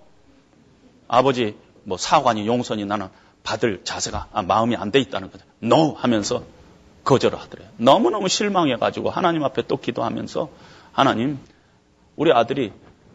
아버지 1.08 1.58
뭐 1.84 1.98
사관이 1.98 2.48
용서니 2.48 2.86
나는 2.86 3.10
받을 3.44 3.84
자세가 3.84 4.28
아, 4.32 4.42
마음이 4.44 4.76
안 4.76 4.92
돼 4.92 5.00
있다는 5.00 5.32
거죠. 5.32 5.44
no 5.62 5.94
하면서 5.94 6.44
거절을 7.04 7.40
하더래요. 7.40 7.68
너무너무 7.78 8.30
실망해가지고 8.30 9.10
하나님 9.10 9.44
앞에 9.44 9.64
또 9.68 9.78
기도하면서 9.78 10.50
하나님 10.92 11.40
우리 12.16 12.32
아들이 12.32 12.72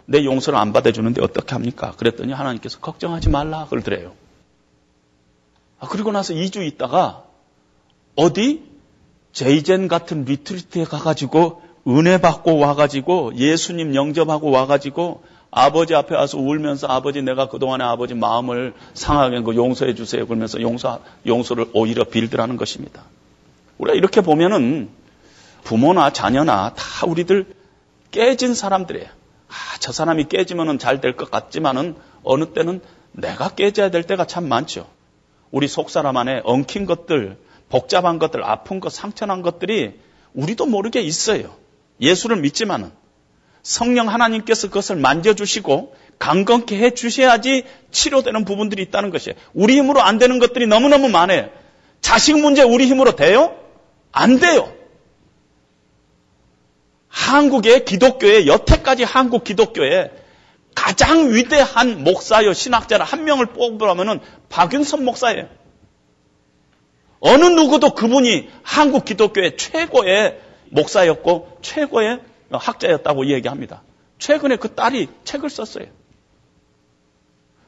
내 0.07 0.25
용서를 0.25 0.59
안 0.59 0.73
받아주는데 0.73 1.23
어떻게 1.23 1.53
합니까? 1.55 1.93
그랬더니 1.97 2.33
하나님께서 2.33 2.81
걱정하지 2.81 3.29
말라 3.31 3.67
그러더래요. 3.71 4.13
아, 5.79 5.89
그리고 5.89 6.13
나서 6.13 6.33
2주 6.35 6.67
있다가 6.67 7.25
어디 8.15 8.65
제이젠 9.33 9.89
같은 9.89 10.25
retreat에 10.25 10.85
가가지고 10.85 11.63
은혜 11.89 12.19
받고 12.19 12.59
와가지고 12.59 13.37
예수님 13.37 13.95
영접하고 13.95 14.51
와가지고 14.51 15.23
아버지 15.51 15.95
앞에 15.95 16.15
와서 16.15 16.39
울면서 16.39 16.87
아버지 16.89 17.23
내가 17.23 17.49
그동안에 17.49 17.85
아버지 17.85 18.15
마음을 18.15 18.75
상하게 18.95 19.37
한거 19.37 19.55
용서해 19.55 19.95
주세요. 19.95 20.27
그러면서 20.27 20.61
용서, 20.61 21.01
용서를 21.27 21.67
오히려 21.73 22.05
빌드라는 22.05 22.57
것입니다. 22.57 23.03
우리가 23.79 23.97
이렇게 23.97 24.21
보면은 24.21 24.89
부모나 25.63 26.11
자녀나 26.11 26.75
다 26.75 27.07
우리들 27.07 27.55
깨진 28.11 28.55
사람들이에요. 28.55 29.07
아, 29.07 29.55
저 29.79 29.93
사람이 29.93 30.25
깨지면은 30.25 30.79
잘 30.79 31.01
될 31.01 31.17
것 31.17 31.31
같지만은 31.31 31.97
어느 32.25 32.47
때는 32.47 32.81
내가 33.13 33.51
깨져야 33.51 33.91
될 33.91 34.03
때가 34.03 34.27
참 34.27 34.49
많죠. 34.49 34.87
우리 35.51 35.69
속 35.69 35.91
사람 35.91 36.17
안에 36.17 36.41
엉킨 36.45 36.87
것들, 36.87 37.39
복잡한 37.69 38.19
것들, 38.19 38.45
아픈 38.45 38.81
것, 38.81 38.93
상처난 38.93 39.43
것들이 39.43 39.99
우리도 40.35 40.67
모르게 40.67 41.01
있어요. 41.01 41.57
예수를 42.01 42.37
믿지만은 42.37 42.91
성령 43.63 44.09
하나님께서 44.09 44.69
그것을 44.69 44.97
만져주시고 44.97 45.95
강건케 46.19 46.77
해 46.77 46.91
주셔야지 46.91 47.65
치료되는 47.91 48.45
부분들이 48.45 48.83
있다는 48.83 49.11
것이에요. 49.11 49.37
우리 49.55 49.77
힘으로 49.79 50.01
안 50.03 50.19
되는 50.19 50.39
것들이 50.39 50.67
너무너무 50.67 51.09
많아요. 51.09 51.51
자식 52.01 52.39
문제 52.39 52.63
우리 52.63 52.87
힘으로 52.87 53.17
돼요? 53.17 53.57
안 54.13 54.39
돼요. 54.39 54.73
한국의 57.09 57.85
기독교에 57.85 58.47
여태까지 58.47 59.03
한국 59.03 59.43
기독교에 59.43 60.11
가장 60.77 61.33
위대한 61.33 62.05
목사여 62.05 62.53
신학자를 62.53 63.05
한 63.05 63.25
명을 63.25 63.47
뽑으라면은 63.47 64.21
박윤선 64.51 65.05
목사예요. 65.05 65.49
어느 67.19 67.47
누구도 67.47 67.95
그분이 67.95 68.51
한국 68.63 69.07
기독교의 69.07 69.57
최고의 69.57 70.39
목사였고 70.71 71.59
최고의 71.63 72.21
학자였다고 72.51 73.25
이야기합니다. 73.25 73.83
최근에 74.19 74.57
그 74.57 74.75
딸이 74.75 75.09
책을 75.25 75.49
썼어요. 75.49 75.87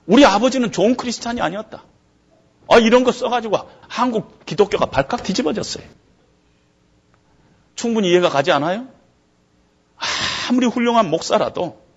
우리 0.07 0.25
아버지는 0.25 0.71
좋은 0.71 0.95
크리스찬이 0.95 1.41
아니었다. 1.41 1.85
아, 2.71 2.79
이런 2.79 3.05
거 3.05 3.11
써가지고 3.11 3.57
한국 3.89 4.45
기독교가 4.45 4.87
발칵 4.87 5.23
뒤집어졌어요. 5.23 5.85
충분히 7.75 8.11
이해가 8.11 8.29
가지 8.29 8.53
않아요? 8.53 8.87
아무리 10.51 10.67
훌륭한 10.67 11.09
목사라도 11.09 11.88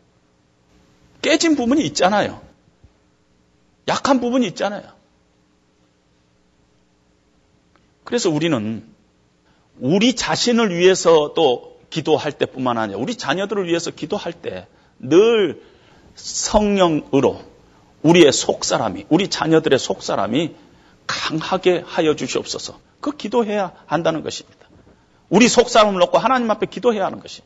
깨진 1.22 1.56
부분이 1.56 1.84
있잖아요. 1.88 2.42
약한 3.88 4.20
부분이 4.20 4.48
있잖아요. 4.48 4.84
그래서 8.04 8.30
우리는 8.30 8.84
우리 9.80 10.16
자신을 10.16 10.76
위해서 10.76 11.34
또 11.34 11.80
기도할 11.90 12.32
때뿐만 12.32 12.78
아니라 12.78 13.00
우리 13.00 13.16
자녀들을 13.16 13.68
위해서 13.68 13.92
기도할 13.92 14.34
때 14.34 14.68
늘 15.02 15.62
성령으로 16.16 17.42
우리의 18.04 18.32
속사람이 18.32 19.06
우리 19.10 19.30
자녀들의 19.30 19.78
속사람이 19.80 20.56
강하게 21.08 21.84
하여 21.86 22.16
주시옵소서. 22.16 22.80
그 23.00 23.12
기도해야 23.12 23.74
한다는 23.86 24.22
것입니다. 24.22 24.68
우리 25.30 25.48
속사람을 25.48 26.00
놓고 26.00 26.18
하나님 26.18 26.50
앞에 26.52 26.68
기도해야 26.68 27.06
하는 27.06 27.20
것이. 27.20 27.42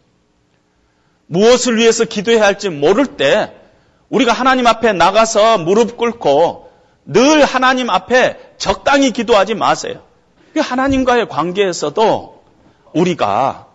무엇을 1.28 1.78
위해서 1.78 2.06
기도해야 2.06 2.44
할지 2.44 2.70
모를 2.70 3.18
때 3.18 3.54
우리가 4.10 4.34
하나님 4.34 4.68
앞에 4.68 4.94
나가서 4.94 5.60
무릎 5.60 5.98
꿇고 5.98 6.72
늘 7.06 7.44
하나님 7.44 7.90
앞에 7.90 8.54
적당히 8.58 9.12
기도하지 9.12 9.56
마세요. 9.56 10.02
하나님과의 10.56 11.28
관계에서도 11.28 12.44
우리가 12.94 13.68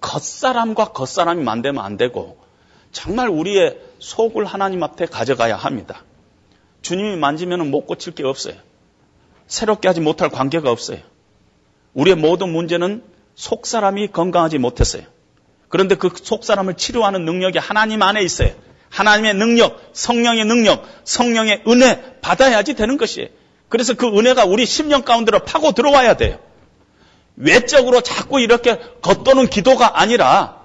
겉사람과 0.00 0.86
겉사람이 0.92 1.42
만되면 1.42 1.84
안 1.84 1.96
되고 1.96 2.38
정말 2.92 3.28
우리의 3.28 3.78
속을 3.98 4.44
하나님 4.44 4.82
앞에 4.82 5.06
가져가야 5.06 5.56
합니다. 5.56 6.02
주님이 6.82 7.16
만지면 7.16 7.70
못 7.70 7.86
고칠 7.86 8.14
게 8.14 8.24
없어요. 8.24 8.54
새롭게 9.46 9.88
하지 9.88 10.00
못할 10.00 10.28
관계가 10.30 10.70
없어요. 10.70 10.98
우리의 11.94 12.16
모든 12.16 12.50
문제는 12.50 13.02
속 13.34 13.66
사람이 13.66 14.08
건강하지 14.08 14.58
못했어요. 14.58 15.02
그런데 15.68 15.96
그 15.96 16.10
속 16.22 16.44
사람을 16.44 16.74
치료하는 16.74 17.24
능력이 17.24 17.58
하나님 17.58 18.02
안에 18.02 18.22
있어요. 18.22 18.50
하나님의 18.94 19.34
능력, 19.34 19.90
성령의 19.92 20.44
능력, 20.44 20.86
성령의 21.02 21.64
은혜 21.66 22.20
받아야지 22.20 22.74
되는 22.74 22.96
것이에요. 22.96 23.28
그래서 23.68 23.94
그 23.94 24.06
은혜가 24.06 24.44
우리 24.44 24.66
심령 24.66 25.02
가운데로 25.02 25.40
파고 25.40 25.72
들어와야 25.72 26.14
돼요. 26.14 26.38
외적으로 27.34 28.00
자꾸 28.02 28.40
이렇게 28.40 28.78
겉도는 29.02 29.48
기도가 29.48 30.00
아니라 30.00 30.62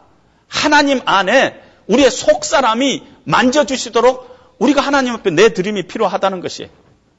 하나님 0.47 1.01
안에 1.05 1.59
우리의 1.87 2.11
속 2.11 2.45
사람이 2.45 3.01
만져주시도록 3.23 4.29
우리가 4.59 4.81
하나님 4.81 5.13
앞에 5.13 5.31
내 5.31 5.49
드림이 5.49 5.87
필요하다는 5.87 6.41
것이 6.41 6.69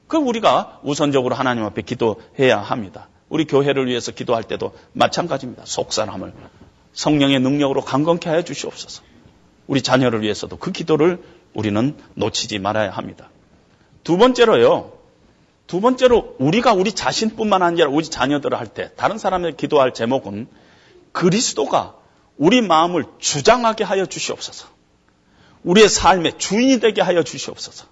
그 0.06 0.16
우리가 0.16 0.78
우선적으로 0.84 1.34
하나님 1.34 1.64
앞에 1.64 1.82
기도해야 1.82 2.58
합니다. 2.60 3.08
우리 3.28 3.46
교회를 3.46 3.88
위해서 3.88 4.12
기도할 4.12 4.44
때도 4.44 4.74
마찬가지입니다. 4.92 5.64
속 5.66 5.92
사람을 5.92 6.32
성령의 6.92 7.40
능력으로 7.40 7.80
강건케 7.80 8.30
하여 8.30 8.42
주시옵소서. 8.42 9.09
우리 9.70 9.82
자녀를 9.82 10.22
위해서도 10.22 10.56
그 10.56 10.72
기도를 10.72 11.22
우리는 11.54 11.96
놓치지 12.14 12.58
말아야 12.58 12.90
합니다. 12.90 13.30
두 14.02 14.18
번째로요. 14.18 14.94
두 15.68 15.80
번째로 15.80 16.34
우리가 16.40 16.72
우리 16.72 16.92
자신뿐만 16.92 17.62
아니라 17.62 17.88
우리 17.88 18.04
자녀들을 18.04 18.58
할 18.58 18.66
때 18.66 18.90
다른 18.96 19.16
사람을 19.16 19.56
기도할 19.56 19.94
제목은 19.94 20.48
그리스도가 21.12 21.94
우리 22.36 22.62
마음을 22.62 23.04
주장하게 23.20 23.84
하여 23.84 24.06
주시옵소서. 24.06 24.66
우리의 25.62 25.88
삶의 25.88 26.38
주인이 26.38 26.80
되게 26.80 27.00
하여 27.00 27.22
주시옵소서. 27.22 27.86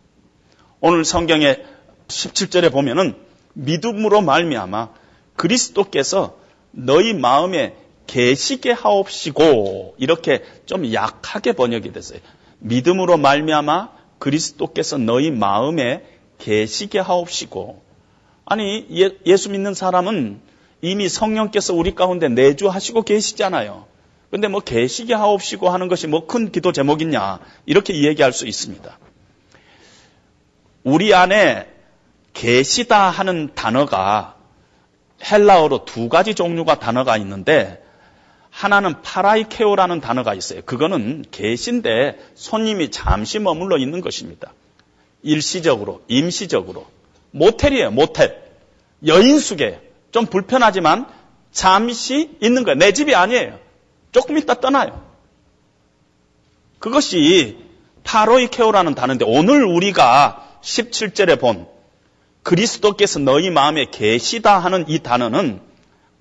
오늘 0.81 1.05
성경의 1.05 1.65
17절에 2.09 2.73
보면은 2.73 3.15
믿음으로 3.53 4.21
말미암아 4.21 4.89
그리스도께서 5.37 6.39
너희 6.73 7.15
마음에 7.15 7.77
계시게 8.09 8.73
하옵시고 8.73 9.95
이렇게 9.99 10.43
좀 10.67 10.93
약하게 10.93 11.53
번역이 11.53 11.93
됐어요. 11.93 12.19
믿음으로 12.59 13.19
말미암아 13.19 13.91
그리스도께서 14.19 14.99
너희 14.99 15.31
마음에 15.31 16.03
계시게 16.39 16.99
하옵시고 16.99 17.83
아니 18.45 18.87
예, 19.27 19.37
수 19.37 19.51
믿는 19.51 19.75
사람은 19.75 20.41
이미 20.81 21.09
성령께서 21.09 21.75
우리 21.75 21.95
가운데 21.95 22.29
내주하시고 22.29 23.03
계시잖아요. 23.03 23.87
근데 24.31 24.49
뭐 24.49 24.61
계시게 24.61 25.15
하옵시고 25.15 25.69
하는 25.69 25.89
것이 25.89 26.07
뭐 26.07 26.27
큰 26.27 26.51
기도 26.51 26.73
제목이냐 26.73 27.41
이렇게 27.67 27.93
이야기할 27.93 28.33
수 28.33 28.47
있습니다. 28.47 28.99
우리 30.83 31.15
안에 31.15 31.69
계시다 32.33 33.11
하는 33.11 33.51
단어가 33.55 34.37
헬라어로 35.31 35.85
두 35.85 36.09
가지 36.09 36.35
종류가 36.35 36.79
단어가 36.79 37.17
있는데 37.19 37.83
하나는 38.59 39.03
파라이케오라는 39.03 40.01
단어가 40.01 40.35
있어요. 40.35 40.63
그거는 40.63 41.25
계신데 41.31 42.19
손님이 42.35 42.91
잠시 42.91 43.39
머물러 43.39 43.79
있는 43.79 44.01
것입니다. 44.01 44.53
일시적으로, 45.23 46.03
임시적으로. 46.09 46.89
모텔이에요, 47.31 47.93
모텔. 47.93 48.43
여인숙에 49.07 49.81
좀 50.11 50.27
불편하지만 50.27 51.07
잠시 51.53 52.37
있는 52.43 52.65
거예요. 52.65 52.79
내 52.79 52.93
집이 52.93 53.15
아니에요. 53.15 53.61
조금 54.11 54.37
있다 54.37 54.55
떠나요. 54.55 55.05
그것이 56.81 57.59
파로이케오라는 58.03 58.97
단어인데 58.97 59.25
오늘 59.29 59.65
우리가 59.67 60.59
17절에 60.63 61.39
본 61.39 61.69
그리스도께서 62.43 63.21
너희 63.21 63.51
마음에 63.51 63.87
계시다 63.89 64.59
하는 64.59 64.85
이 64.89 64.99
단어는 64.99 65.68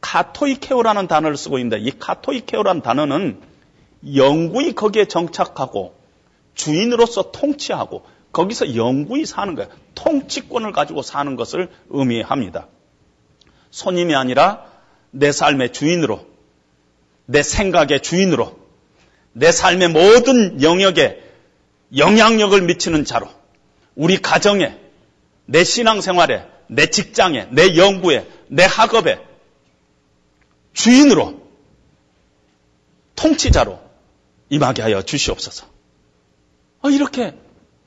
카토이케오라는 0.08 1.08
단어를 1.08 1.36
쓰고 1.36 1.60
있는데 1.60 1.84
이 1.84 1.92
카토이케오라는 1.92 2.82
단어는 2.82 3.42
영구히 4.16 4.74
거기에 4.74 5.06
정착하고 5.06 5.96
주인으로서 6.56 7.32
통치하고 7.32 8.06
거기서 8.32 8.78
영구히 8.78 9.26
사는 9.26 9.54
거예요. 9.56 9.70
통치권을 9.96 10.72
가지고 10.72 11.02
사는 11.02 11.36
것을 11.36 11.70
의미합니다. 11.90 12.68
손님이 13.70 14.16
아니라 14.16 14.66
내 15.12 15.34
삶의 15.34 15.74
주인으로, 15.74 16.26
내 17.26 17.44
생각의 17.44 18.02
주인으로, 18.02 18.58
내 19.34 19.52
삶의 19.52 19.90
모든 19.90 20.62
영역에 20.64 21.22
영향력을 21.96 22.62
미치는 22.62 23.04
자로, 23.04 23.28
우리 23.96 24.18
가정에, 24.18 24.78
내 25.46 25.66
신앙생활에, 25.66 26.46
내 26.68 26.86
직장에, 26.86 27.48
내 27.52 27.76
연구에, 27.76 28.26
내 28.48 28.64
학업에 28.64 29.27
주인으로, 30.78 31.42
통치자로 33.16 33.80
임하게 34.50 34.84
하여 34.84 35.02
주시옵소서. 35.02 35.66
어, 36.84 36.90
이렇게 36.92 37.34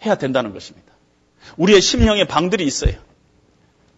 해야 0.04 0.16
된다는 0.16 0.52
것입니다. 0.52 0.92
우리의 1.56 1.80
심령의 1.80 2.26
방들이 2.26 2.64
있어요. 2.64 2.94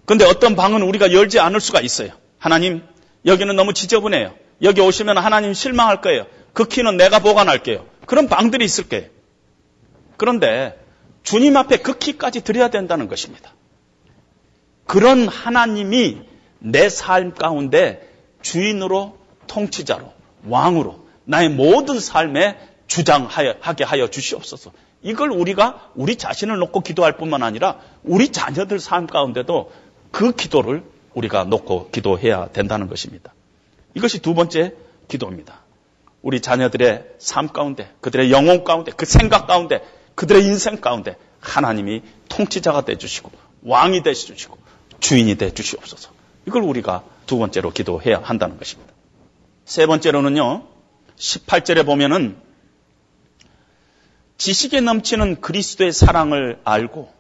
근데 0.04 0.26
어떤 0.26 0.56
방은 0.56 0.82
우리가 0.82 1.10
열지 1.12 1.40
않을 1.40 1.58
수가 1.60 1.80
있어요. 1.80 2.10
하나님, 2.38 2.82
여기는 3.24 3.56
너무 3.56 3.72
지저분해요. 3.72 4.34
여기 4.60 4.82
오시면 4.82 5.16
하나님 5.16 5.54
실망할 5.54 6.02
거예요. 6.02 6.26
그 6.52 6.68
키는 6.68 6.98
내가 6.98 7.18
보관할게요. 7.18 7.86
그런 8.04 8.28
방들이 8.28 8.62
있을 8.62 8.90
거예요. 8.90 9.06
그런데 10.18 10.78
주님 11.22 11.56
앞에 11.56 11.78
그 11.78 11.96
키까지 11.96 12.42
드려야 12.42 12.68
된다는 12.68 13.08
것입니다. 13.08 13.54
그런 14.86 15.28
하나님이 15.28 16.20
내 16.58 16.88
삶 16.90 17.32
가운데 17.34 18.11
주인으로 18.42 19.16
통치자로 19.46 20.12
왕으로 20.46 21.06
나의 21.24 21.48
모든 21.48 22.00
삶에 22.00 22.58
주장하게 22.86 23.84
하여 23.84 24.08
주시옵소서. 24.08 24.72
이걸 25.02 25.30
우리가 25.30 25.90
우리 25.94 26.16
자신을 26.16 26.58
놓고 26.58 26.80
기도할 26.80 27.16
뿐만 27.16 27.42
아니라 27.42 27.78
우리 28.04 28.28
자녀들 28.28 28.78
삶 28.78 29.06
가운데도 29.06 29.72
그 30.10 30.32
기도를 30.32 30.84
우리가 31.14 31.44
놓고 31.44 31.90
기도해야 31.90 32.48
된다는 32.48 32.88
것입니다. 32.88 33.34
이것이 33.94 34.20
두 34.20 34.34
번째 34.34 34.74
기도입니다. 35.08 35.60
우리 36.22 36.40
자녀들의 36.40 37.04
삶 37.18 37.48
가운데, 37.48 37.92
그들의 38.00 38.30
영혼 38.30 38.62
가운데, 38.62 38.92
그 38.92 39.06
생각 39.06 39.46
가운데, 39.46 39.82
그들의 40.14 40.44
인생 40.44 40.80
가운데 40.80 41.16
하나님이 41.40 42.02
통치자가 42.28 42.84
돼 42.84 42.96
주시고 42.96 43.30
왕이 43.64 44.02
돼 44.02 44.14
주시고 44.14 44.56
주인이 45.00 45.34
돼 45.36 45.52
주시옵소서. 45.52 46.10
이걸 46.46 46.62
우리가 46.62 47.02
두 47.26 47.38
번째로 47.38 47.70
기도해야 47.70 48.20
한다는 48.22 48.58
것입니다. 48.58 48.92
세 49.64 49.86
번째로는요. 49.86 50.66
18절에 51.16 51.86
보면은 51.86 52.36
지식에 54.38 54.80
넘치는 54.80 55.40
그리스도의 55.40 55.92
사랑을 55.92 56.60
알고 56.64 57.12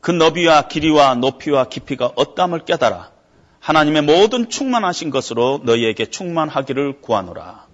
그 0.00 0.10
너비와 0.10 0.68
길이와 0.68 1.14
높이와 1.14 1.64
깊이가 1.64 2.12
어떠함을 2.16 2.66
깨달아 2.66 3.10
하나님의 3.60 4.02
모든 4.02 4.50
충만하신 4.50 5.08
것으로 5.08 5.62
너희에게 5.64 6.10
충만하기를 6.10 7.00
구하노라. 7.00 7.66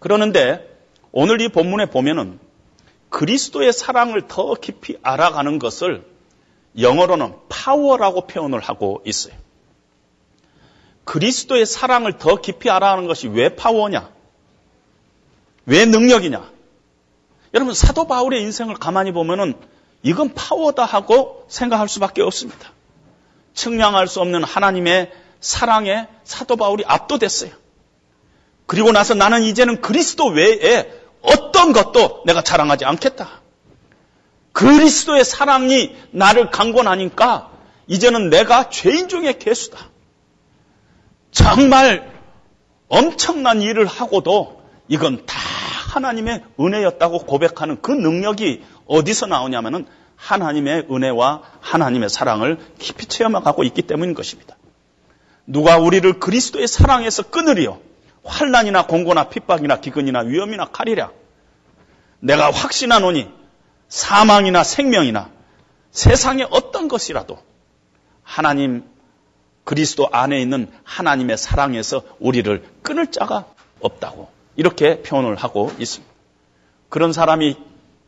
그러는데 0.00 0.76
오늘 1.12 1.40
이 1.40 1.48
본문에 1.48 1.86
보면은 1.86 2.40
그리스도의 3.10 3.72
사랑을 3.72 4.26
더 4.26 4.54
깊이 4.54 4.98
알아가는 5.02 5.60
것을 5.60 6.04
영어로는 6.78 7.34
파워라고 7.48 8.26
표현을 8.26 8.60
하고 8.60 9.02
있어요. 9.06 9.34
그리스도의 11.08 11.64
사랑을 11.64 12.18
더 12.18 12.36
깊이 12.36 12.68
알아가는 12.68 13.06
것이 13.06 13.28
왜 13.28 13.56
파워냐? 13.56 14.10
왜 15.64 15.86
능력이냐? 15.86 16.50
여러분 17.54 17.72
사도 17.72 18.06
바울의 18.06 18.42
인생을 18.42 18.74
가만히 18.74 19.12
보면은 19.12 19.54
이건 20.02 20.34
파워다 20.34 20.84
하고 20.84 21.46
생각할 21.48 21.88
수밖에 21.88 22.20
없습니다. 22.20 22.72
측량할 23.54 24.06
수 24.06 24.20
없는 24.20 24.44
하나님의 24.44 25.10
사랑에 25.40 26.08
사도 26.24 26.56
바울이 26.56 26.84
압도됐어요. 26.86 27.52
그리고 28.66 28.92
나서 28.92 29.14
나는 29.14 29.44
이제는 29.44 29.80
그리스도 29.80 30.26
외에 30.26 30.92
어떤 31.22 31.72
것도 31.72 32.24
내가 32.26 32.42
자랑하지 32.42 32.84
않겠다. 32.84 33.40
그리스도의 34.52 35.24
사랑이 35.24 35.96
나를 36.10 36.50
강권하니까 36.50 37.50
이제는 37.86 38.28
내가 38.28 38.68
죄인 38.68 39.08
중의 39.08 39.38
개수다. 39.38 39.88
정말 41.30 42.10
엄청난 42.88 43.62
일을 43.62 43.86
하고도 43.86 44.62
이건 44.88 45.26
다 45.26 45.36
하나님의 45.92 46.44
은혜였다고 46.58 47.20
고백하는 47.20 47.80
그 47.82 47.92
능력이 47.92 48.64
어디서 48.86 49.26
나오냐면은 49.26 49.86
하나님의 50.16 50.86
은혜와 50.90 51.42
하나님의 51.60 52.08
사랑을 52.08 52.58
깊이 52.78 53.06
체험하고 53.06 53.62
있기 53.64 53.82
때문인 53.82 54.14
것입니다. 54.14 54.56
누가 55.46 55.78
우리를 55.78 56.20
그리스도의 56.20 56.66
사랑에서 56.66 57.24
끊으리요? 57.24 57.80
환란이나 58.24 58.86
공고나 58.86 59.28
핍박이나 59.28 59.80
기근이나 59.80 60.20
위험이나 60.20 60.66
칼이랴. 60.66 61.10
내가 62.20 62.50
확신하노니 62.50 63.30
사망이나 63.88 64.64
생명이나 64.64 65.30
세상의 65.90 66.48
어떤 66.50 66.88
것이라도 66.88 67.38
하나님 68.22 68.84
그리스도 69.68 70.08
안에 70.10 70.40
있는 70.40 70.70
하나님의 70.82 71.36
사랑에서 71.36 72.00
우리를 72.20 72.64
끊을 72.80 73.08
자가 73.08 73.44
없다고 73.82 74.30
이렇게 74.56 75.02
표현을 75.02 75.36
하고 75.36 75.70
있습니다. 75.78 76.10
그런 76.88 77.12
사람이 77.12 77.54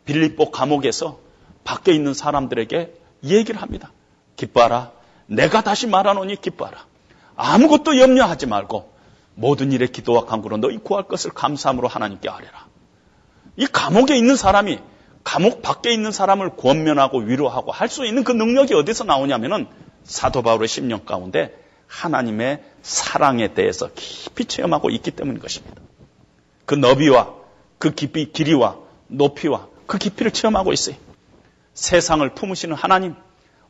빌립보 0.06 0.52
감옥에서 0.52 1.18
밖에 1.62 1.92
있는 1.92 2.14
사람들에게 2.14 2.94
얘기를 3.24 3.60
합니다. 3.60 3.92
기뻐하라. 4.36 4.92
내가 5.26 5.60
다시 5.60 5.86
말하노니 5.86 6.40
기뻐하라. 6.40 6.78
아무것도 7.36 7.98
염려하지 7.98 8.46
말고 8.46 8.90
모든 9.34 9.70
일에 9.70 9.86
기도와 9.86 10.24
간구로 10.24 10.56
너희 10.56 10.78
구할 10.78 11.04
것을 11.08 11.30
감사함으로 11.30 11.88
하나님께 11.88 12.30
아뢰라. 12.30 12.68
이 13.56 13.66
감옥에 13.66 14.16
있는 14.16 14.34
사람이 14.34 14.78
감옥 15.24 15.60
밖에 15.60 15.92
있는 15.92 16.10
사람을 16.10 16.56
권면하고 16.56 17.18
위로하고 17.18 17.70
할 17.70 17.90
수 17.90 18.06
있는 18.06 18.24
그 18.24 18.32
능력이 18.32 18.72
어디서 18.72 19.04
나오냐면은 19.04 19.68
사도 20.04 20.42
바울의 20.42 20.68
심령 20.68 21.04
가운데 21.04 21.56
하나님의 21.86 22.62
사랑에 22.82 23.54
대해서 23.54 23.90
깊이 23.94 24.44
체험하고 24.44 24.90
있기 24.90 25.10
때문인 25.10 25.40
것입니다. 25.40 25.80
그 26.64 26.74
너비와 26.74 27.34
그 27.78 27.94
깊이, 27.94 28.32
길이와 28.32 28.76
높이와 29.08 29.68
그 29.86 29.98
깊이를 29.98 30.30
체험하고 30.30 30.72
있어요. 30.72 30.96
세상을 31.74 32.28
품으시는 32.34 32.76
하나님, 32.76 33.14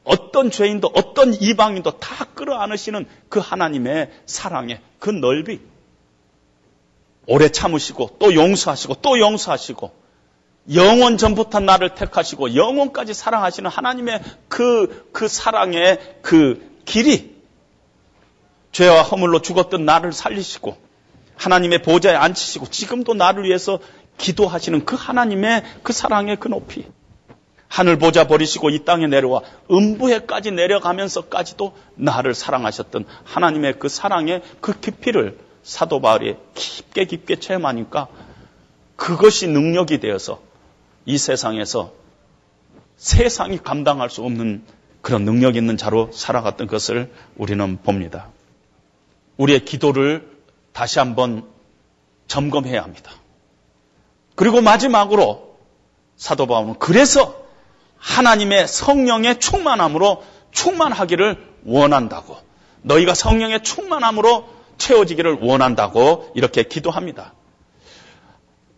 어떤 0.05 0.51
죄인도 0.51 0.91
어떤 0.95 1.33
이방인도 1.35 1.99
다 1.99 2.24
끌어안으시는 2.35 3.07
그 3.28 3.39
하나님의 3.39 4.11
사랑의 4.26 4.81
그 4.99 5.11
넓이. 5.11 5.61
오래 7.26 7.49
참으시고 7.49 8.16
또 8.18 8.35
용서하시고 8.35 8.97
또 9.03 9.18
용서하시고 9.18 9.93
영원 10.75 11.17
전부터 11.17 11.61
나를 11.61 11.95
택하시고 11.95 12.55
영원까지 12.55 13.15
사랑하시는 13.15 13.71
하나님의 13.71 14.23
그, 14.49 15.09
그 15.13 15.27
사랑의 15.27 15.99
그 16.23 16.81
길이 16.85 17.35
죄와 18.73 19.03
허물로 19.03 19.43
죽었던 19.43 19.85
나를 19.85 20.13
살리시고 20.13 20.77
하나님의 21.37 21.83
보좌에 21.83 22.15
앉히시고 22.15 22.67
지금도 22.67 23.15
나를 23.15 23.45
위해서 23.45 23.81
기도하시는 24.19 24.85
그 24.85 24.97
하나님의 24.97 25.65
그 25.83 25.93
사랑의 25.93 26.37
그 26.37 26.49
높이. 26.49 26.87
하늘 27.67 27.99
보좌 27.99 28.27
버리시고 28.27 28.71
이 28.71 28.85
땅에 28.85 29.07
내려와 29.07 29.43
음부에까지 29.71 30.51
내려가면서까지도 30.51 31.73
나를 31.95 32.35
사랑하셨던 32.35 33.07
하나님의 33.25 33.79
그 33.79 33.89
사랑의 33.89 34.43
그 34.61 34.79
깊이를 34.79 35.39
사도 35.63 36.01
바울이 36.01 36.37
깊게 36.55 37.05
깊게 37.05 37.37
체험하니까 37.37 38.09
그것이 38.97 39.47
능력이 39.47 40.01
되어서 40.01 40.41
이 41.07 41.19
세상에서 41.19 41.93
세상이 42.97 43.59
감당할 43.59 44.11
수 44.11 44.23
없는 44.23 44.65
그런 45.01 45.25
능력 45.25 45.57
있는 45.57 45.77
자로 45.77 46.11
살아갔던 46.13 46.67
것을 46.67 47.13
우리는 47.37 47.79
봅니다. 47.83 48.29
우리의 49.39 49.65
기도를 49.65 50.29
다시 50.73 50.99
한번 50.99 51.45
점검해야 52.29 52.83
합니다. 52.83 53.13
그리고 54.35 54.61
마지막으로 54.61 55.57
사도 56.17 56.47
바울은 56.47 56.79
그래서 56.79 57.43
하나님의 57.97 58.69
성령의 58.69 59.41
충만함으로 59.41 60.23
충만하기를 60.53 61.49
원한다고 61.65 62.37
너희가 62.83 63.15
성령의 63.15 63.63
충만함으로 63.63 64.49
채워지기를 64.79 65.39
원한다고 65.41 66.33
이렇게 66.35 66.63
기도합니다. 66.63 67.35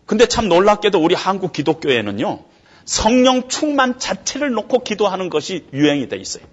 근데 0.07 0.26
참 0.26 0.48
놀랍게도 0.48 1.03
우리 1.03 1.14
한국 1.14 1.53
기독교에는요, 1.53 2.44
성령 2.84 3.48
충만 3.48 3.98
자체를 3.98 4.50
놓고 4.53 4.80
기도하는 4.80 5.30
것이 5.30 5.66
유행이 5.72 6.09
돼 6.09 6.16
있어요. 6.16 6.44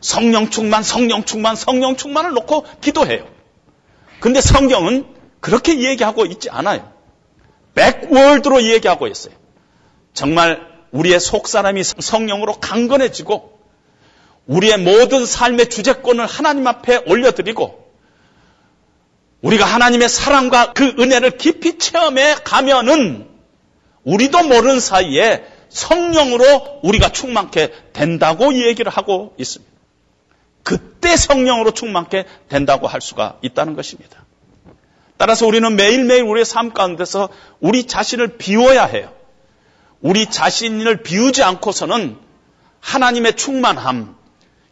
성령 0.00 0.50
충만, 0.50 0.82
성령 0.82 1.24
충만, 1.24 1.56
성령 1.56 1.96
충만을 1.96 2.32
놓고 2.32 2.64
기도해요. 2.80 3.26
근데 4.20 4.40
성경은 4.40 5.06
그렇게 5.40 5.80
얘기하고 5.80 6.26
있지 6.26 6.50
않아요. 6.50 6.92
백월드로 7.74 8.64
얘기하고 8.64 9.06
있어요. 9.06 9.34
정말 10.12 10.66
우리의 10.90 11.20
속사람이 11.20 11.82
성령으로 11.84 12.54
강건해지고 12.54 13.58
우리의 14.46 14.78
모든 14.78 15.26
삶의 15.26 15.68
주재권을 15.68 16.26
하나님 16.26 16.66
앞에 16.66 17.04
올려드리고 17.06 17.87
우리가 19.42 19.64
하나님의 19.64 20.08
사랑과 20.08 20.72
그 20.72 20.94
은혜를 20.98 21.38
깊이 21.38 21.78
체험해 21.78 22.36
가면은 22.44 23.28
우리도 24.04 24.42
모르는 24.44 24.80
사이에 24.80 25.44
성령으로 25.68 26.80
우리가 26.82 27.10
충만케 27.10 27.72
된다고 27.92 28.52
이 28.52 28.66
얘기를 28.66 28.90
하고 28.90 29.34
있습니다. 29.38 29.70
그때 30.62 31.16
성령으로 31.16 31.70
충만케 31.72 32.24
된다고 32.48 32.86
할 32.86 33.00
수가 33.00 33.38
있다는 33.42 33.76
것입니다. 33.76 34.24
따라서 35.16 35.46
우리는 35.46 35.76
매일매일 35.76 36.22
우리의 36.22 36.44
삶 36.44 36.72
가운데서 36.72 37.28
우리 37.60 37.86
자신을 37.86 38.38
비워야 38.38 38.84
해요. 38.84 39.12
우리 40.00 40.26
자신을 40.26 41.02
비우지 41.02 41.42
않고서는 41.42 42.18
하나님의 42.80 43.36
충만함, 43.36 44.16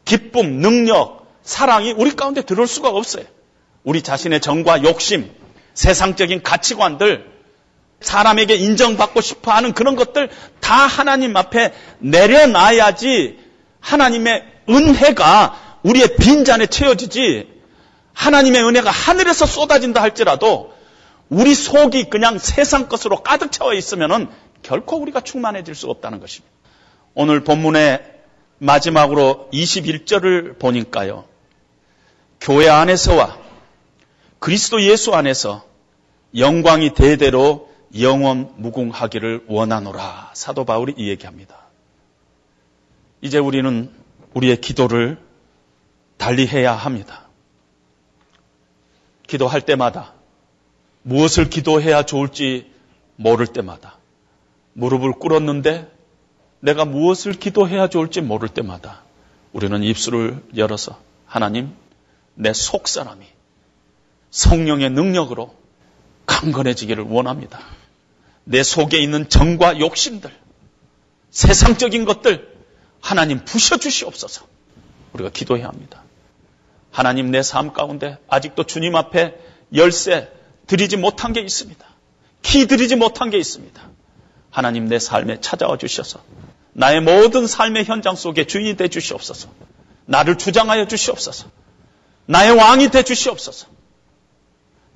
기쁨, 0.04 0.60
능력, 0.60 1.26
사랑이 1.42 1.92
우리 1.92 2.14
가운데 2.14 2.42
들어올 2.42 2.66
수가 2.68 2.88
없어요. 2.88 3.24
우리 3.86 4.02
자신의 4.02 4.40
정과 4.40 4.82
욕심, 4.82 5.30
세상적인 5.74 6.42
가치관들, 6.42 7.30
사람에게 8.00 8.56
인정받고 8.56 9.20
싶어 9.20 9.52
하는 9.52 9.72
그런 9.74 9.94
것들 9.94 10.28
다 10.60 10.74
하나님 10.74 11.36
앞에 11.36 11.72
내려놔야지 12.00 13.38
하나님의 13.78 14.44
은혜가 14.68 15.78
우리의 15.84 16.16
빈잔에 16.16 16.66
채워지지 16.66 17.48
하나님의 18.12 18.64
은혜가 18.64 18.90
하늘에서 18.90 19.46
쏟아진다 19.46 20.02
할지라도 20.02 20.74
우리 21.28 21.54
속이 21.54 22.10
그냥 22.10 22.38
세상 22.38 22.88
것으로 22.88 23.22
가득 23.22 23.52
채워 23.52 23.72
있으면은 23.72 24.28
결코 24.62 24.96
우리가 24.96 25.20
충만해질 25.20 25.76
수 25.76 25.88
없다는 25.88 26.18
것입니다. 26.18 26.52
오늘 27.14 27.44
본문의 27.44 28.02
마지막으로 28.58 29.48
21절을 29.52 30.58
보니까요. 30.58 31.24
교회 32.40 32.68
안에서와 32.68 33.45
그리스도 34.38 34.82
예수 34.82 35.14
안에서 35.14 35.64
영광이 36.36 36.94
대대로 36.94 37.70
영원 37.98 38.52
무궁하기를 38.56 39.44
원하노라. 39.48 40.32
사도 40.34 40.64
바울이 40.64 40.94
이 40.96 41.08
얘기합니다. 41.08 41.56
이제 43.22 43.38
우리는 43.38 43.90
우리의 44.34 44.60
기도를 44.60 45.18
달리 46.18 46.46
해야 46.46 46.74
합니다. 46.74 47.28
기도할 49.26 49.62
때마다 49.62 50.12
무엇을 51.02 51.48
기도해야 51.48 52.02
좋을지 52.02 52.70
모를 53.16 53.46
때마다 53.46 53.96
무릎을 54.74 55.12
꿇었는데 55.12 55.90
내가 56.60 56.84
무엇을 56.84 57.32
기도해야 57.32 57.88
좋을지 57.88 58.20
모를 58.20 58.48
때마다 58.48 59.02
우리는 59.52 59.82
입술을 59.82 60.42
열어서 60.56 61.00
하나님 61.26 61.74
내 62.34 62.52
속사람이 62.52 63.24
성령의 64.36 64.90
능력으로 64.90 65.54
강건해지기를 66.26 67.04
원합니다. 67.04 67.58
내 68.44 68.62
속에 68.62 68.98
있는 68.98 69.30
정과 69.30 69.80
욕심들, 69.80 70.30
세상적인 71.30 72.04
것들 72.04 72.54
하나님 73.00 73.44
부셔주시옵소서. 73.46 74.46
우리가 75.14 75.30
기도해야 75.30 75.68
합니다. 75.68 76.02
하나님 76.90 77.30
내 77.30 77.40
삶 77.40 77.72
가운데 77.72 78.18
아직도 78.28 78.64
주님 78.64 78.94
앞에 78.94 79.34
열쇠 79.74 80.30
드리지 80.66 80.98
못한 80.98 81.32
게 81.32 81.40
있습니다. 81.40 81.86
키 82.42 82.66
드리지 82.66 82.96
못한 82.96 83.30
게 83.30 83.38
있습니다. 83.38 83.88
하나님 84.50 84.86
내 84.86 84.98
삶에 84.98 85.40
찾아와 85.40 85.78
주셔서 85.78 86.22
나의 86.74 87.00
모든 87.00 87.46
삶의 87.46 87.86
현장 87.86 88.14
속에 88.16 88.44
주인이 88.44 88.76
돼 88.76 88.88
주시옵소서. 88.88 89.48
나를 90.04 90.36
주장하여 90.36 90.88
주시옵소서. 90.88 91.48
나의 92.26 92.52
왕이 92.52 92.90
돼 92.90 93.02
주시옵소서. 93.02 93.75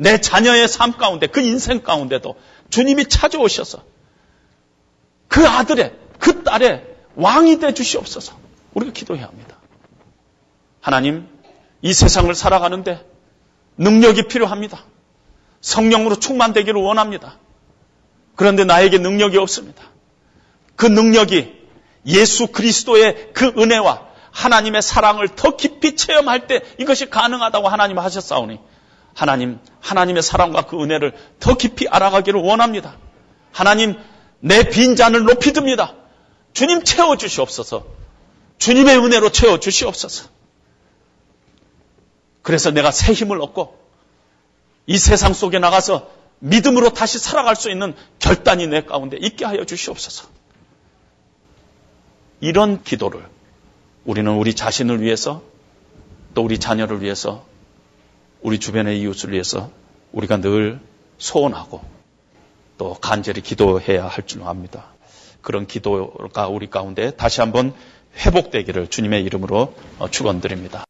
내 0.01 0.19
자녀의 0.19 0.67
삶 0.67 0.93
가운데 0.93 1.27
그 1.27 1.41
인생 1.43 1.83
가운데도 1.83 2.35
주님이 2.71 3.05
찾아오셔서 3.05 3.85
그 5.29 5.47
아들의 5.47 5.95
그 6.19 6.43
딸의 6.43 6.87
왕이 7.17 7.59
돼 7.59 7.75
주시옵소서. 7.75 8.35
우리가 8.73 8.95
기도해야 8.95 9.27
합니다. 9.27 9.59
하나님 10.81 11.29
이 11.83 11.93
세상을 11.93 12.35
살아가는데 12.35 13.05
능력이 13.77 14.29
필요합니다. 14.29 14.83
성령으로 15.61 16.19
충만되기를 16.19 16.81
원합니다. 16.81 17.37
그런데 18.37 18.65
나에게 18.65 18.97
능력이 18.97 19.37
없습니다. 19.37 19.83
그 20.77 20.87
능력이 20.87 21.61
예수 22.07 22.47
그리스도의 22.47 23.33
그 23.35 23.53
은혜와 23.59 24.09
하나님의 24.31 24.81
사랑을 24.81 25.29
더 25.29 25.57
깊이 25.57 25.95
체험할 25.95 26.47
때 26.47 26.63
이것이 26.79 27.11
가능하다고 27.11 27.69
하나님 27.69 27.99
하셨사오니 27.99 28.70
하나님, 29.15 29.59
하나님의 29.81 30.23
사랑과 30.23 30.63
그 30.63 30.83
은혜를 30.83 31.13
더 31.41 31.57
깊이 31.57 31.89
알아가기를 31.89 32.41
원합니다. 32.41 32.97
하나님, 33.53 33.97
내 34.41 34.63
빈 34.63 34.97
잔을 34.97 35.25
높이 35.25 35.53
듭니다. 35.53 35.95
주님 36.53 36.83
채워 36.85 37.17
주시옵소서. 37.17 37.85
주님의 38.59 38.99
은혜로 38.99 39.31
채워 39.31 39.59
주시옵소서. 39.61 40.29
그래서 42.43 42.71
내가 42.71 42.91
새 42.91 43.13
힘을 43.13 43.41
얻고 43.41 43.79
이 44.87 44.99
세상 44.99 45.35
속에 45.35 45.59
나가서 45.59 46.11
믿음으로 46.41 46.91
다시 46.91 47.19
살아갈 47.19 47.55
수 47.55 47.71
있는 47.71 47.95
결단이 48.19 48.67
내 48.67 48.83
가운데 48.83 49.17
있게 49.21 49.45
하여 49.45 49.65
주시옵소서. 49.65 50.27
이런 52.41 52.83
기도를 52.83 53.23
우리는 54.05 54.33
우리 54.33 54.55
자신을 54.55 55.03
위해서 55.03 55.43
또 56.35 56.43
우리 56.43 56.59
자녀를 56.59 57.03
위해서 57.03 57.45
우리 58.43 58.59
주변의 58.59 59.01
이웃을 59.01 59.33
위해서 59.33 59.71
우리가 60.13 60.39
늘 60.39 60.81
소원하고 61.19 61.83
또 62.79 62.95
간절히 62.95 63.43
기도해야 63.43 64.07
할 64.07 64.27
줄 64.27 64.43
압니다. 64.45 64.87
그런 65.43 65.67
기도가 65.67 66.49
우리 66.49 66.69
가운데 66.69 67.11
다시 67.13 67.41
한번 67.41 67.75
회복되기를 68.17 68.89
주님의 68.89 69.23
이름으로 69.25 69.75
축원드립니다. 70.11 70.85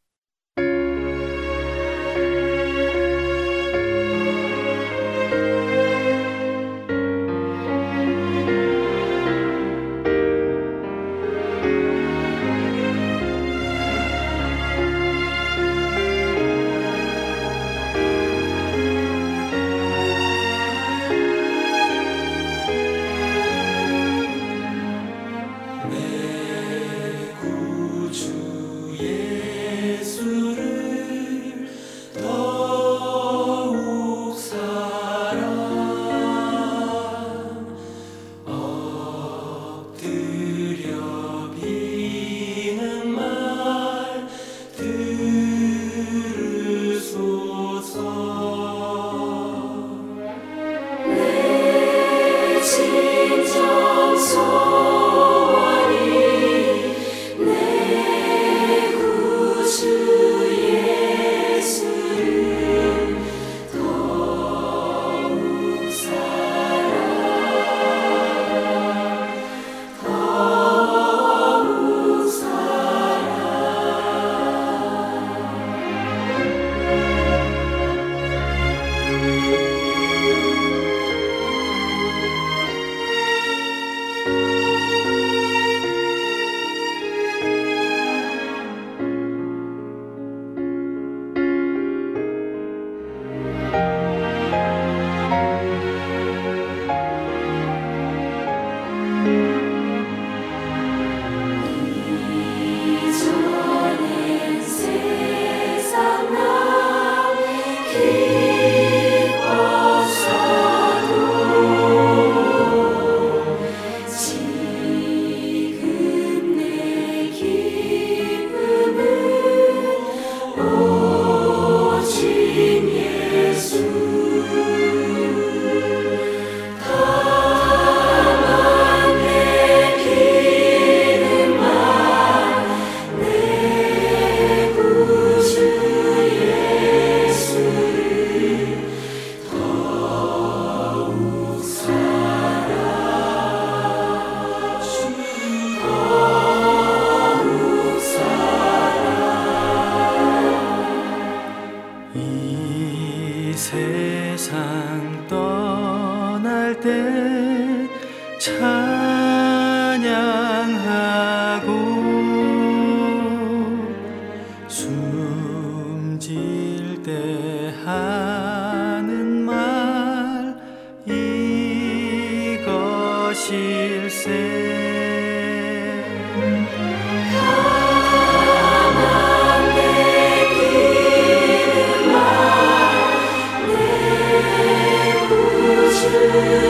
누 186.40 186.69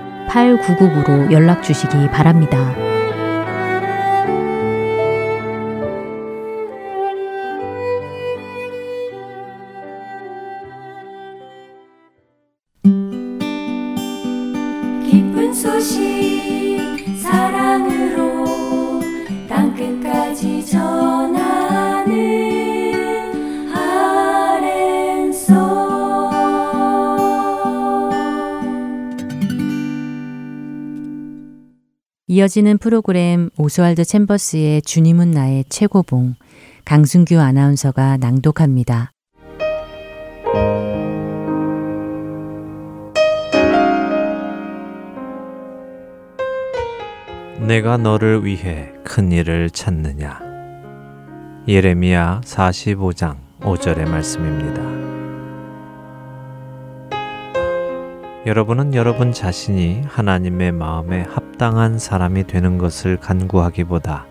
8999로 0.31 1.31
연락 1.31 1.61
주시기 1.63 2.09
바랍니다. 2.09 2.90
이어지는 32.41 32.79
프로그램 32.79 33.51
오스왈드 33.55 34.03
챔버스의 34.03 34.81
주님은 34.81 35.29
나의 35.29 35.63
최고봉 35.69 36.33
강순규 36.85 37.39
아나운서가 37.39 38.17
낭독합니다. 38.17 39.11
내가 47.67 47.97
너를 47.97 48.43
위해 48.43 48.91
큰 49.03 49.31
일을 49.31 49.69
찾느냐. 49.69 50.39
예레미야 51.67 52.41
45장 52.43 53.35
5절의 53.59 54.09
말씀입니다. 54.09 55.20
여러분은 58.43 58.95
여러분 58.95 59.31
자신이 59.31 60.01
하나님의 60.07 60.71
마음에 60.71 61.21
합당한 61.21 61.99
사람이 61.99 62.47
되는 62.47 62.79
것을 62.79 63.17
간구하기보다 63.17 64.25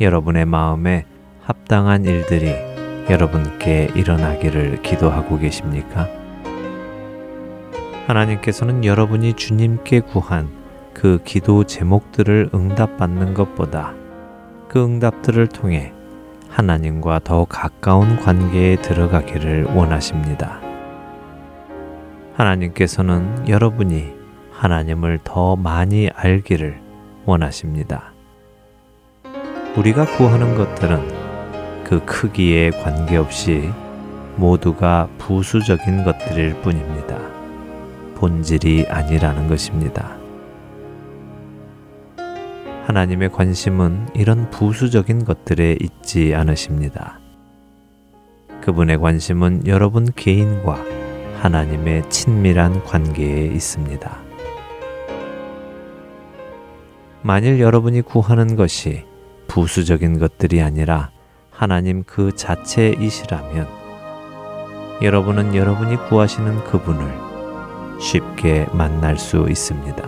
여러분의 0.00 0.46
마음에 0.46 1.04
합당한 1.42 2.04
일들이 2.04 2.52
여러분께 3.08 3.92
일어나기를 3.94 4.82
기도하고 4.82 5.38
계십니까? 5.38 6.08
하나님께서는 8.08 8.84
여러분이 8.84 9.34
주님께 9.34 10.00
구한 10.00 10.48
그 10.92 11.20
기도 11.24 11.62
제목들을 11.62 12.50
응답받는 12.52 13.34
것보다 13.34 13.94
그 14.66 14.82
응답들을 14.82 15.46
통해 15.46 15.92
하나님과 16.48 17.20
더 17.22 17.44
가까운 17.44 18.16
관계에 18.16 18.74
들어가기를 18.82 19.66
원하십니다. 19.66 20.65
하나님께서는 22.36 23.48
여러분이 23.48 24.12
하나님을 24.52 25.20
더 25.24 25.56
많이 25.56 26.10
알기를 26.14 26.78
원하십니다. 27.24 28.12
우리가 29.76 30.04
구하는 30.16 30.54
것들은 30.54 31.84
그 31.84 32.04
크기에 32.04 32.70
관계없이 32.70 33.70
모두가 34.36 35.08
부수적인 35.18 36.04
것들일 36.04 36.60
뿐입니다. 36.60 37.18
본질이 38.16 38.86
아니라는 38.88 39.48
것입니다. 39.48 40.16
하나님의 42.86 43.32
관심은 43.32 44.08
이런 44.14 44.50
부수적인 44.50 45.24
것들에 45.24 45.76
있지 45.80 46.34
않으십니다. 46.34 47.18
그분의 48.60 48.98
관심은 48.98 49.66
여러분 49.66 50.06
개인과 50.14 51.05
하나님의 51.40 52.08
친밀한 52.10 52.82
관계에 52.84 53.46
있습니다. 53.46 54.18
만일 57.22 57.60
여러분이 57.60 58.02
구하는 58.02 58.56
것이 58.56 59.04
부수적인 59.48 60.18
것들이 60.18 60.62
아니라 60.62 61.10
하나님 61.50 62.04
그 62.04 62.34
자체이시라면 62.34 63.66
여러분은 65.02 65.54
여러분이 65.54 65.96
구하시는 66.08 66.64
그분을 66.64 67.04
쉽게 68.00 68.66
만날 68.72 69.18
수 69.18 69.46
있습니다. 69.48 70.02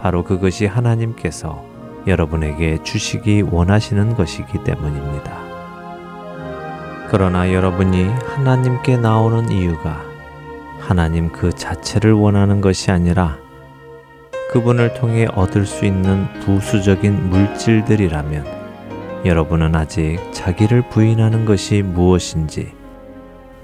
바로 0.00 0.22
그것이 0.22 0.66
하나님께서 0.66 1.64
여러분에게 2.06 2.82
주시기 2.82 3.42
원하시는 3.42 4.14
것이기 4.14 4.64
때문입니다. 4.64 5.45
그러나 7.08 7.52
여러분이 7.52 8.04
하나님께 8.04 8.96
나오는 8.96 9.50
이유가 9.50 10.02
하나님 10.80 11.30
그 11.30 11.52
자체를 11.52 12.12
원하는 12.12 12.60
것이 12.60 12.90
아니라 12.90 13.38
그분을 14.52 14.94
통해 14.94 15.26
얻을 15.34 15.66
수 15.66 15.84
있는 15.84 16.26
부수적인 16.40 17.30
물질들이라면 17.30 18.44
여러분은 19.24 19.74
아직 19.74 20.18
자기를 20.32 20.88
부인하는 20.88 21.44
것이 21.44 21.82
무엇인지 21.82 22.74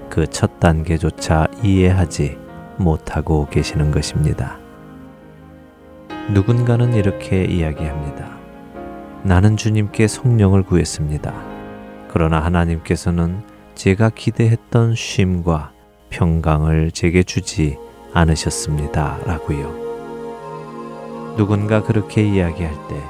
그 0.09 0.27
첫 0.27 0.59
단계조차 0.59 1.47
이해하지 1.63 2.37
못하고 2.77 3.47
계시는 3.49 3.91
것입니다. 3.91 4.57
누군가는 6.31 6.93
이렇게 6.93 7.43
이야기합니다. 7.45 8.37
나는 9.23 9.57
주님께 9.57 10.07
성령을 10.07 10.63
구했습니다. 10.63 11.52
그러나 12.13 12.39
하나님께서는 12.41 13.41
제가 13.73 14.11
기대했던 14.11 14.93
쉼과 14.93 15.71
평강을 16.11 16.91
제게 16.91 17.23
주지 17.23 17.79
않으셨습니다. 18.13 19.17
라고요. 19.25 21.33
누군가 21.35 21.81
그렇게 21.81 22.23
이야기할 22.23 22.71
때 22.87 23.01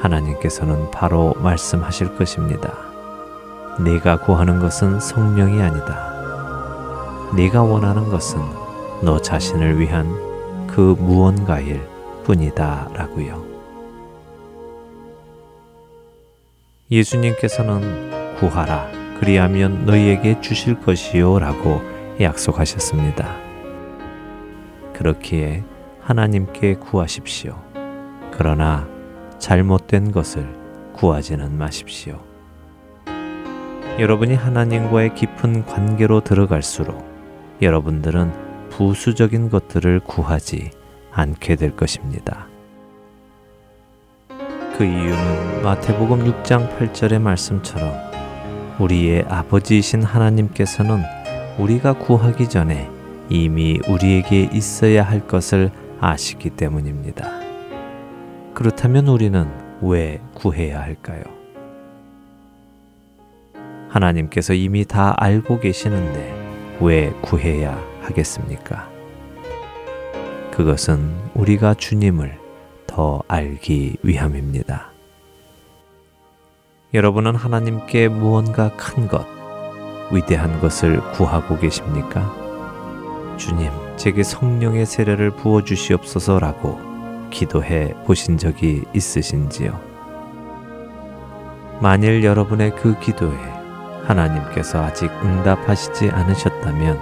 하나님께서는 0.00 0.90
바로 0.90 1.34
말씀하실 1.42 2.16
것입니다. 2.16 2.72
네가 3.80 4.20
구하는 4.20 4.60
것은 4.60 4.98
성령이 4.98 5.60
아니다. 5.60 6.10
네가 7.36 7.62
원하는 7.62 8.08
것은 8.08 8.40
너 9.02 9.20
자신을 9.20 9.78
위한 9.78 10.08
그 10.66 10.96
무언가일 10.98 11.82
뿐이다. 12.24 12.92
라고요. 12.94 13.46
예수님께서는 16.90 18.17
구하라. 18.38 18.88
그리하면 19.20 19.84
너희에게 19.84 20.40
주실 20.40 20.80
것이요. 20.80 21.38
라고 21.38 21.82
약속하셨습니다. 22.20 23.36
그렇기에 24.92 25.64
하나님께 26.00 26.74
구하십시오. 26.74 27.60
그러나 28.30 28.88
잘못된 29.38 30.12
것을 30.12 30.48
구하지는 30.92 31.56
마십시오. 31.56 32.20
여러분이 33.98 34.34
하나님과의 34.34 35.14
깊은 35.14 35.66
관계로 35.66 36.20
들어갈수록 36.20 37.04
여러분들은 37.60 38.70
부수적인 38.70 39.50
것들을 39.50 40.00
구하지 40.00 40.70
않게 41.10 41.56
될 41.56 41.74
것입니다. 41.74 42.46
그 44.76 44.84
이유는 44.84 45.62
마태복음 45.64 46.24
6장 46.24 46.78
8절의 46.78 47.20
말씀처럼 47.20 47.92
우리의 48.78 49.24
아버지이신 49.28 50.02
하나님께서는 50.02 51.02
우리가 51.58 51.94
구하기 51.94 52.48
전에 52.48 52.88
이미 53.28 53.80
우리에게 53.88 54.48
있어야 54.52 55.02
할 55.02 55.26
것을 55.26 55.70
아시기 56.00 56.50
때문입니다. 56.50 57.28
그렇다면 58.54 59.08
우리는 59.08 59.48
왜 59.80 60.20
구해야 60.34 60.80
할까요? 60.80 61.22
하나님께서 63.88 64.54
이미 64.54 64.84
다 64.84 65.14
알고 65.16 65.60
계시는데 65.60 66.76
왜 66.80 67.10
구해야 67.20 67.82
하겠습니까? 68.02 68.88
그것은 70.52 71.14
우리가 71.34 71.74
주님을 71.74 72.38
더 72.86 73.22
알기 73.28 73.96
위함입니다. 74.02 74.97
여러분은 76.94 77.34
하나님께 77.34 78.08
무언가 78.08 78.70
큰 78.74 79.08
것, 79.08 79.26
위대한 80.10 80.58
것을 80.58 81.02
구하고 81.12 81.58
계십니까? 81.58 82.34
주님, 83.36 83.70
제게 83.98 84.22
성령의 84.22 84.86
세례를 84.86 85.32
부어 85.32 85.64
주시옵소서라고 85.64 86.80
기도해 87.28 87.92
보신 88.06 88.38
적이 88.38 88.84
있으신지요? 88.94 89.78
만일 91.82 92.24
여러분의 92.24 92.74
그 92.74 92.98
기도에 93.00 93.36
하나님께서 94.04 94.82
아직 94.82 95.10
응답하시지 95.22 96.08
않으셨다면 96.08 96.98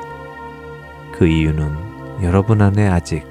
그 1.13 1.29
이유는 1.29 2.25
여러분 2.25 2.61
안에 2.61 2.89
아직 2.89 3.25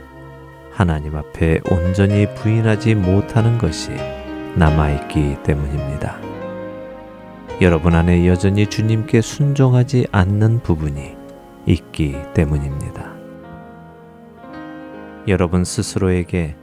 하나님 0.71 1.17
앞에 1.17 1.59
온전히 1.69 2.33
부인하지 2.33 2.95
못하는 2.95 3.57
것이 3.57 3.91
남아있기 4.55 5.43
때문입니다. 5.43 6.24
여러분 7.61 7.95
안에 7.95 8.27
여전히 8.27 8.67
주님께 8.67 9.21
순종하지 9.21 10.07
않는 10.11 10.59
부분이 10.61 11.15
있기 11.65 12.17
때문입니다. 12.33 13.13
여러분 15.29 15.63
스스로에게 15.63 16.57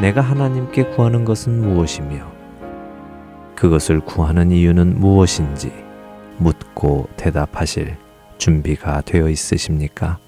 내가 0.00 0.20
하나님께 0.20 0.90
구하는 0.90 1.24
것은 1.24 1.60
무엇이며 1.60 2.30
그것을 3.56 3.98
구하는 3.98 4.52
이유는 4.52 5.00
무엇인지 5.00 5.72
묻고 6.38 7.08
대답하실 7.16 7.96
준비가 8.38 9.00
되어 9.00 9.28
있으십니까? 9.28 10.18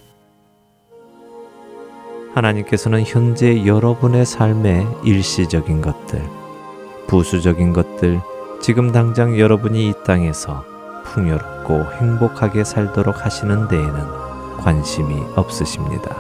하나님께서는 2.35 3.05
현재 3.05 3.65
여러분의 3.65 4.27
삶의 4.27 4.85
일시적인 5.05 5.81
것들, 5.81 6.23
부수적인 7.07 7.73
것들, 7.73 8.21
지금 8.61 8.93
당장 8.93 9.39
여러분이 9.39 9.89
이 9.89 9.95
땅에서 10.05 10.65
풍요롭고 11.05 11.85
행복하게 12.01 12.65
살도록 12.65 13.25
하시는 13.25 13.69
데에는 13.69 14.57
관심이 14.59 15.15
없으십니다. 15.37 16.17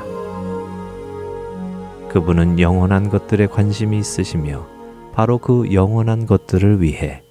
그분은 2.08 2.58
영원한 2.58 3.10
것들에 3.10 3.46
관심이 3.46 3.98
있으시며 3.98 4.66
바로 5.12 5.38
그 5.38 5.72
영원한 5.72 6.26
것들을 6.26 6.80
위해 6.80 7.22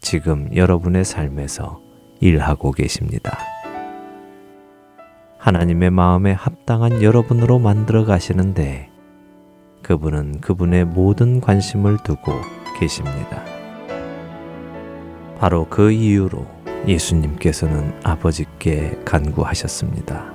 지금 0.00 0.48
여러분의 0.54 1.04
삶에서 1.04 1.80
일하고 2.20 2.70
계십니다. 2.72 3.36
하나님의 5.38 5.90
마음에 5.90 6.32
합당한 6.32 7.02
여러분으로 7.02 7.58
만들어 7.58 8.04
가시는데 8.04 8.88
그분은 9.82 10.40
그분의 10.40 10.84
모든 10.84 11.40
관심을 11.40 11.98
두고 12.04 12.32
계십니다. 12.78 13.51
바로 15.42 15.66
그 15.68 15.90
이유로 15.90 16.46
예수님께서는 16.86 17.98
아버지께 18.04 19.00
간구하셨습니다. 19.04 20.32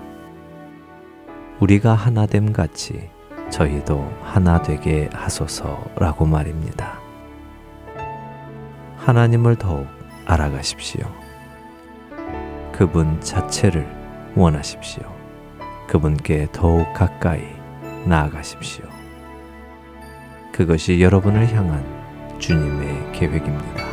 우리가 1.61 1.93
하나됨 1.93 2.51
같이 2.51 3.09
저희도 3.49 4.05
하나 4.21 4.61
되게 4.61 5.09
하소서라고 5.13 6.25
말입니다. 6.25 6.99
하나님을 8.97 9.55
더욱 9.55 9.87
알아가십시오. 10.25 11.09
그분 12.73 13.21
자체를 13.21 13.87
원하십시오. 14.35 15.03
그분께 15.87 16.49
더욱 16.51 16.85
가까이 16.93 17.43
나아가십시오. 18.03 18.83
그것이 20.51 20.99
여러분을 20.99 21.55
향한 21.55 21.85
주님의 22.39 23.13
계획입니다. 23.13 23.86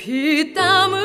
피땀 0.00 0.92
흘 0.94 0.99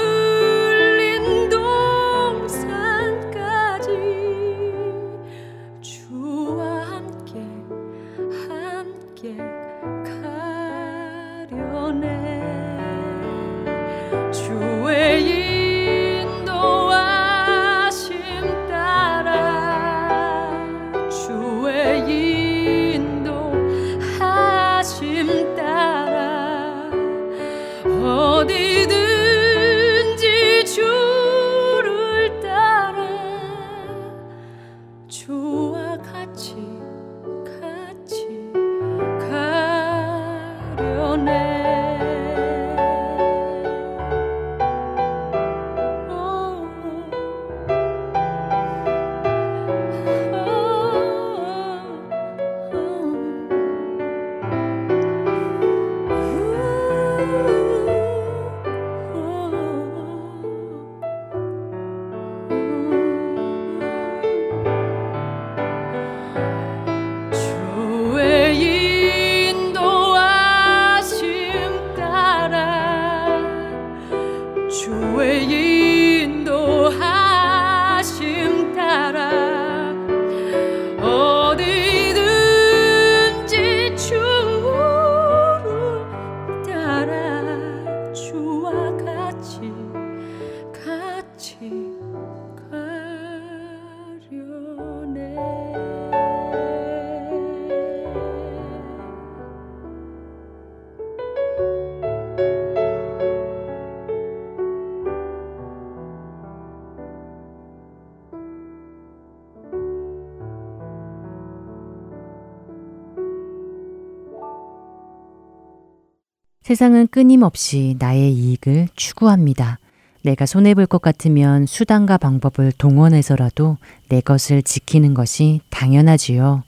세상은 116.76 117.06
끊임없이 117.06 117.96
나의 117.98 118.34
이익을 118.34 118.88
추구합니다. 118.96 119.78
내가 120.20 120.44
손해볼 120.44 120.84
것 120.84 121.00
같으면 121.00 121.64
수단과 121.64 122.18
방법을 122.18 122.70
동원해서라도 122.76 123.78
내 124.10 124.20
것을 124.20 124.62
지키는 124.62 125.14
것이 125.14 125.62
당연하지요. 125.70 126.64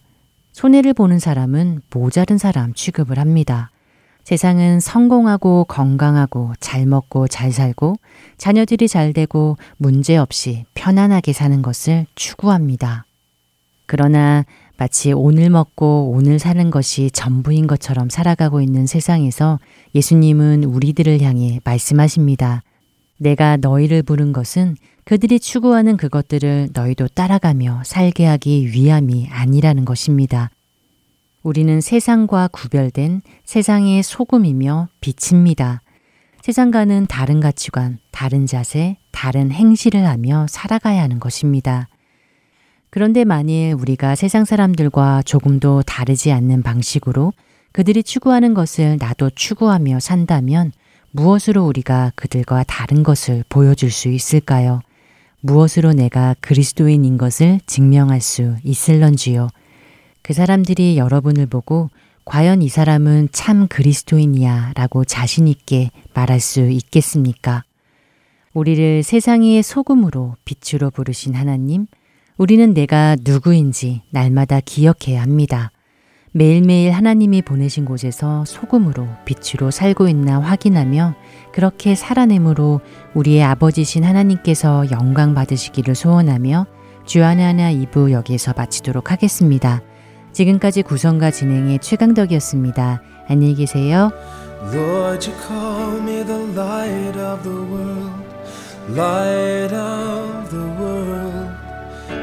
손해를 0.52 0.94
보는 0.94 1.18
사람은 1.18 1.82
모자른 1.92 2.38
사람 2.38 2.72
취급을 2.72 3.18
합니다. 3.18 3.70
세상은 4.24 4.80
성공하고 4.80 5.66
건강하고 5.68 6.54
잘 6.58 6.86
먹고 6.86 7.28
잘 7.28 7.52
살고 7.52 7.96
자녀들이 8.38 8.88
잘 8.88 9.12
되고 9.12 9.58
문제없이 9.76 10.64
편안하게 10.72 11.34
사는 11.34 11.60
것을 11.60 12.06
추구합니다. 12.14 13.04
그러나 13.84 14.46
마치 14.78 15.12
오늘 15.12 15.50
먹고 15.50 16.12
오늘 16.14 16.38
사는 16.38 16.70
것이 16.70 17.10
전부인 17.10 17.66
것처럼 17.66 18.08
살아가고 18.08 18.60
있는 18.60 18.86
세상에서 18.86 19.58
예수님은 19.96 20.62
우리들을 20.62 21.20
향해 21.20 21.58
말씀하십니다. 21.64 22.62
내가 23.16 23.56
너희를 23.56 24.04
부른 24.04 24.32
것은 24.32 24.76
그들이 25.02 25.40
추구하는 25.40 25.96
그것들을 25.96 26.68
너희도 26.72 27.08
따라가며 27.08 27.82
살게 27.84 28.24
하기 28.26 28.68
위함이 28.68 29.28
아니라는 29.32 29.84
것입니다. 29.84 30.48
우리는 31.42 31.80
세상과 31.80 32.48
구별된 32.52 33.22
세상의 33.44 34.04
소금이며 34.04 34.90
빛입니다. 35.00 35.82
세상과는 36.42 37.06
다른 37.08 37.40
가치관, 37.40 37.98
다른 38.12 38.46
자세, 38.46 38.96
다른 39.10 39.50
행실을 39.50 40.06
하며 40.06 40.46
살아가야 40.48 41.02
하는 41.02 41.18
것입니다. 41.18 41.88
그런데 42.90 43.24
만일 43.24 43.74
우리가 43.74 44.14
세상 44.14 44.44
사람들과 44.44 45.22
조금도 45.22 45.82
다르지 45.82 46.32
않는 46.32 46.62
방식으로 46.62 47.32
그들이 47.72 48.02
추구하는 48.02 48.54
것을 48.54 48.96
나도 48.98 49.30
추구하며 49.30 50.00
산다면 50.00 50.72
무엇으로 51.10 51.64
우리가 51.66 52.12
그들과 52.14 52.64
다른 52.64 53.02
것을 53.02 53.44
보여줄 53.48 53.90
수 53.90 54.08
있을까요? 54.08 54.80
무엇으로 55.40 55.92
내가 55.92 56.34
그리스도인인 56.40 57.18
것을 57.18 57.60
증명할 57.66 58.20
수 58.20 58.56
있을런지요? 58.64 59.48
그 60.22 60.32
사람들이 60.32 60.98
여러분을 60.98 61.46
보고 61.46 61.90
과연 62.24 62.60
이 62.60 62.68
사람은 62.68 63.28
참 63.32 63.68
그리스도인이야 63.68 64.72
라고 64.74 65.04
자신있게 65.04 65.90
말할 66.14 66.40
수 66.40 66.68
있겠습니까? 66.68 67.64
우리를 68.52 69.02
세상의 69.02 69.62
소금으로 69.62 70.36
빛으로 70.44 70.90
부르신 70.90 71.34
하나님, 71.34 71.86
우리는 72.38 72.72
내가 72.72 73.16
누구인지 73.20 74.02
날마다 74.10 74.60
기억해야 74.60 75.20
합니다. 75.20 75.72
매일매일 76.30 76.92
하나님이 76.92 77.42
보내신 77.42 77.84
곳에서 77.84 78.44
소금으로 78.44 79.08
빛으로 79.24 79.72
살고 79.72 80.06
있나 80.08 80.40
확인하며 80.40 81.16
그렇게 81.52 81.96
살아내므로 81.96 82.80
우리의 83.14 83.42
아버지신 83.42 84.04
하나님께서 84.04 84.88
영광 84.92 85.34
받으시기를 85.34 85.96
소원하며 85.96 86.66
주안의 87.06 87.44
하나 87.44 87.72
2부 87.72 88.12
여기에서 88.12 88.52
마치도록 88.56 89.10
하겠습니다. 89.10 89.82
지금까지 90.32 90.82
구성과 90.82 91.32
진행의 91.32 91.80
최강덕이었습니다. 91.80 93.02
안녕히 93.26 93.54
계세요. 93.56 94.12
Lord, 94.72 95.32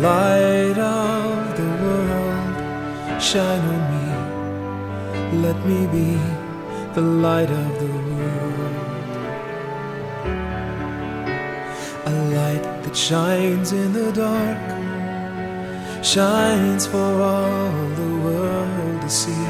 light 0.00 0.78
of 0.78 1.56
the 1.56 1.70
world, 1.82 3.22
shine 3.22 3.64
on 3.74 3.82
me, 3.92 4.06
let 5.46 5.58
me 5.66 5.86
be 5.86 6.18
the 6.94 7.00
light 7.00 7.50
of 7.50 7.78
the 7.78 7.86
world. 7.86 8.74
A 12.06 12.12
light 12.38 12.64
that 12.82 12.96
shines 12.96 13.72
in 13.72 13.92
the 13.92 14.12
dark, 14.12 14.58
shines 16.04 16.86
for 16.86 17.22
all 17.22 17.72
the 18.00 18.16
world 18.24 19.02
to 19.02 19.08
see. 19.08 19.46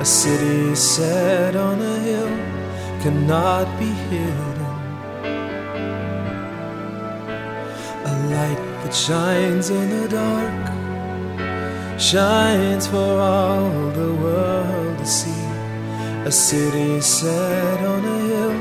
A 0.00 0.04
city 0.04 0.74
set 0.74 1.56
on 1.56 1.80
a 1.80 1.98
hill 2.00 2.28
cannot 3.02 3.66
be 3.78 3.90
hidden. 4.10 4.54
A 8.10 8.12
light 8.34 8.63
shines 8.93 9.69
in 9.69 9.89
the 9.89 10.07
dark 10.09 10.79
shines 11.99 12.87
for 12.87 13.19
all 13.19 13.69
the 13.91 14.13
world 14.23 14.97
to 14.97 15.05
see. 15.05 15.45
A 16.25 16.31
city 16.31 17.01
set 17.01 17.79
on 17.85 18.05
a 18.05 18.19
hill 18.29 18.55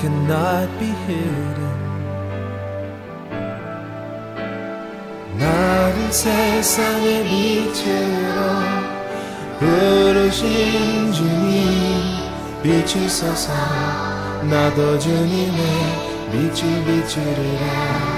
cannot 0.00 0.68
be 0.80 0.86
hidden. 1.06 1.74
나를 5.38 6.12
세상의 6.12 7.24
빛으로 7.24 8.40
부르신 9.58 11.12
주님 11.12 11.60
비추소서 12.62 13.52
나도 14.48 14.98
주님의 14.98 15.60
빛을 16.32 16.84
비추리라 16.84 18.14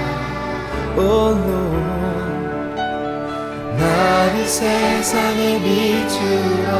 나를 3.78 4.46
세상의 4.46 5.60
빛으로 5.60 6.70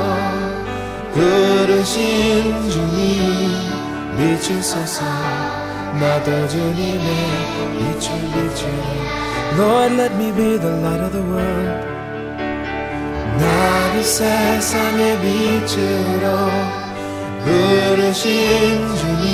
부르신 1.15 2.71
주님 2.71 3.51
비추소서. 4.17 5.05
나도 6.01 6.49
주님의 6.49 7.09
빛을 7.79 8.09
비추리라 8.33 9.23
Lord 9.59 9.95
let 9.95 10.15
me 10.15 10.33
be 10.33 10.59
the 10.59 10.73
light 10.81 11.03
of 11.03 11.13
the 11.13 11.25
world. 11.25 11.87
나를 13.39 14.03
세상의 14.03 15.21
빛으로 15.21 16.25
부르신 17.45 18.97
주님 18.97 19.27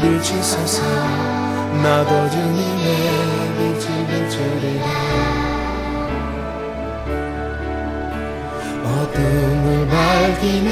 비추소서. 0.00 0.82
나도 1.82 2.30
주님의 2.30 3.25
비추리라 4.36 4.84
어둠을 8.84 9.88
밝히는 9.88 10.68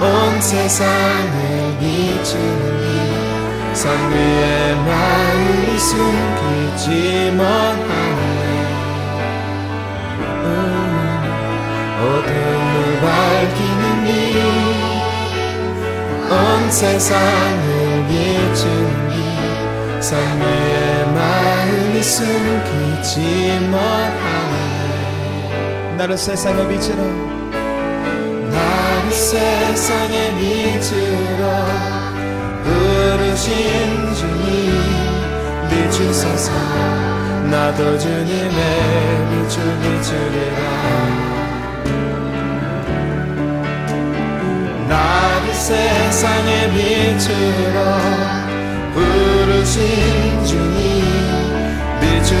빛온 0.00 0.40
세상을 0.42 1.78
비추는 1.80 2.76
빛산 3.72 4.12
위에 4.12 4.74
마음이 4.74 5.78
숨기지 5.78 6.86
못하네. 7.32 8.20
어둠을 11.98 13.00
밝히는 13.00 13.82
빛온 16.28 16.30
세상을 16.70 18.06
비추는 18.08 19.08
위에 19.08 19.26
마음 20.00 20.65
이 21.96 22.02
숨기지 22.02 23.58
못하네 23.70 24.54
나를 25.96 26.18
세상의 26.18 26.68
빛으로 26.68 27.02
나를 28.50 29.10
세상의 29.10 30.34
빛으로 30.36 31.42
부르신 32.64 34.14
주님 34.14 34.46
비추소서 35.70 36.52
나도 37.50 37.98
주님의 37.98 38.60
빛을 39.30 39.56
비추리라. 39.80 40.60
나를 44.88 45.54
세상의 45.54 46.50
빛으로 46.72 47.76
부르신 48.92 50.05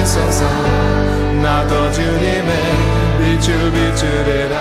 있어서 0.06 0.44
나도 1.42 1.90
주님의 1.90 2.50
빛을 3.18 3.72
비추리라. 3.72 4.54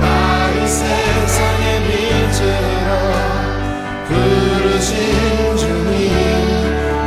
나의 0.00 0.66
세상의 0.66 1.64
빛으로 1.86 2.90
부르신 4.08 5.56
주님 5.56 6.00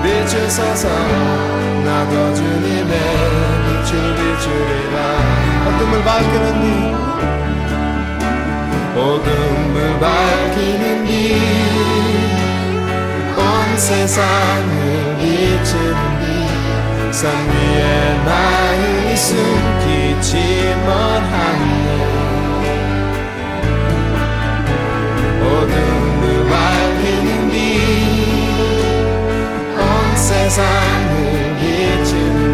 빛을 0.01 0.49
써서 0.49 0.87
나도 1.83 2.33
주님의 2.35 2.93
빛을 3.65 4.15
비추리라. 4.15 4.95
어둠을 5.67 5.93
밝히는 6.05 6.45
빛 6.61 6.65
어둠을 8.97 9.99
밝히는 9.99 11.05
빛 11.05 11.74
세상을 13.85 15.17
비추는 15.19 16.01
빛산 17.11 17.29
위에 17.29 18.17
나의 18.25 19.15
숨기지만 19.15 20.89
하네 21.21 21.63
어둠을 25.39 26.23
밝히는 26.49 27.29
빛온 27.51 29.79
세상을 30.15 31.13
비추는 31.59 32.47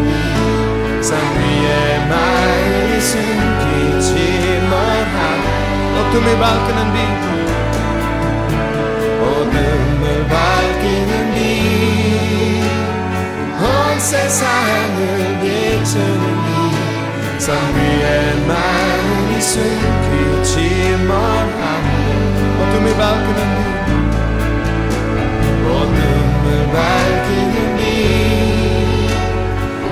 빛산 0.90 1.10
위에 1.16 1.72
나의 2.10 3.00
숨기지만 3.00 4.72
하네 5.16 5.44
어둠을 5.98 6.26
밝히는 6.38 6.80
빛. 6.92 6.96
어둠을 9.22 10.04
밝히는 10.28 10.61
세상을 14.02 15.40
비추는 15.40 16.24
빛산 17.38 17.56
위에 17.74 18.34
나의 18.48 19.40
숨기지만 19.40 21.10
하네 21.60 21.88
어둠을 22.58 22.86
밝히는 22.96 23.40
빛 23.56 23.60
어둠을 25.68 26.46
밝히는 26.72 27.56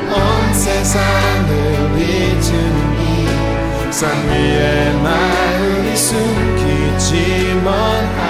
빛온 0.06 0.14
세상을 0.54 1.50
비추는 1.96 2.78
빛산 2.98 4.00
위에 4.28 4.92
나의 5.04 5.86
숨기지만 5.96 7.68
하네 8.16 8.29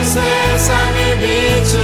나를 0.00 1.79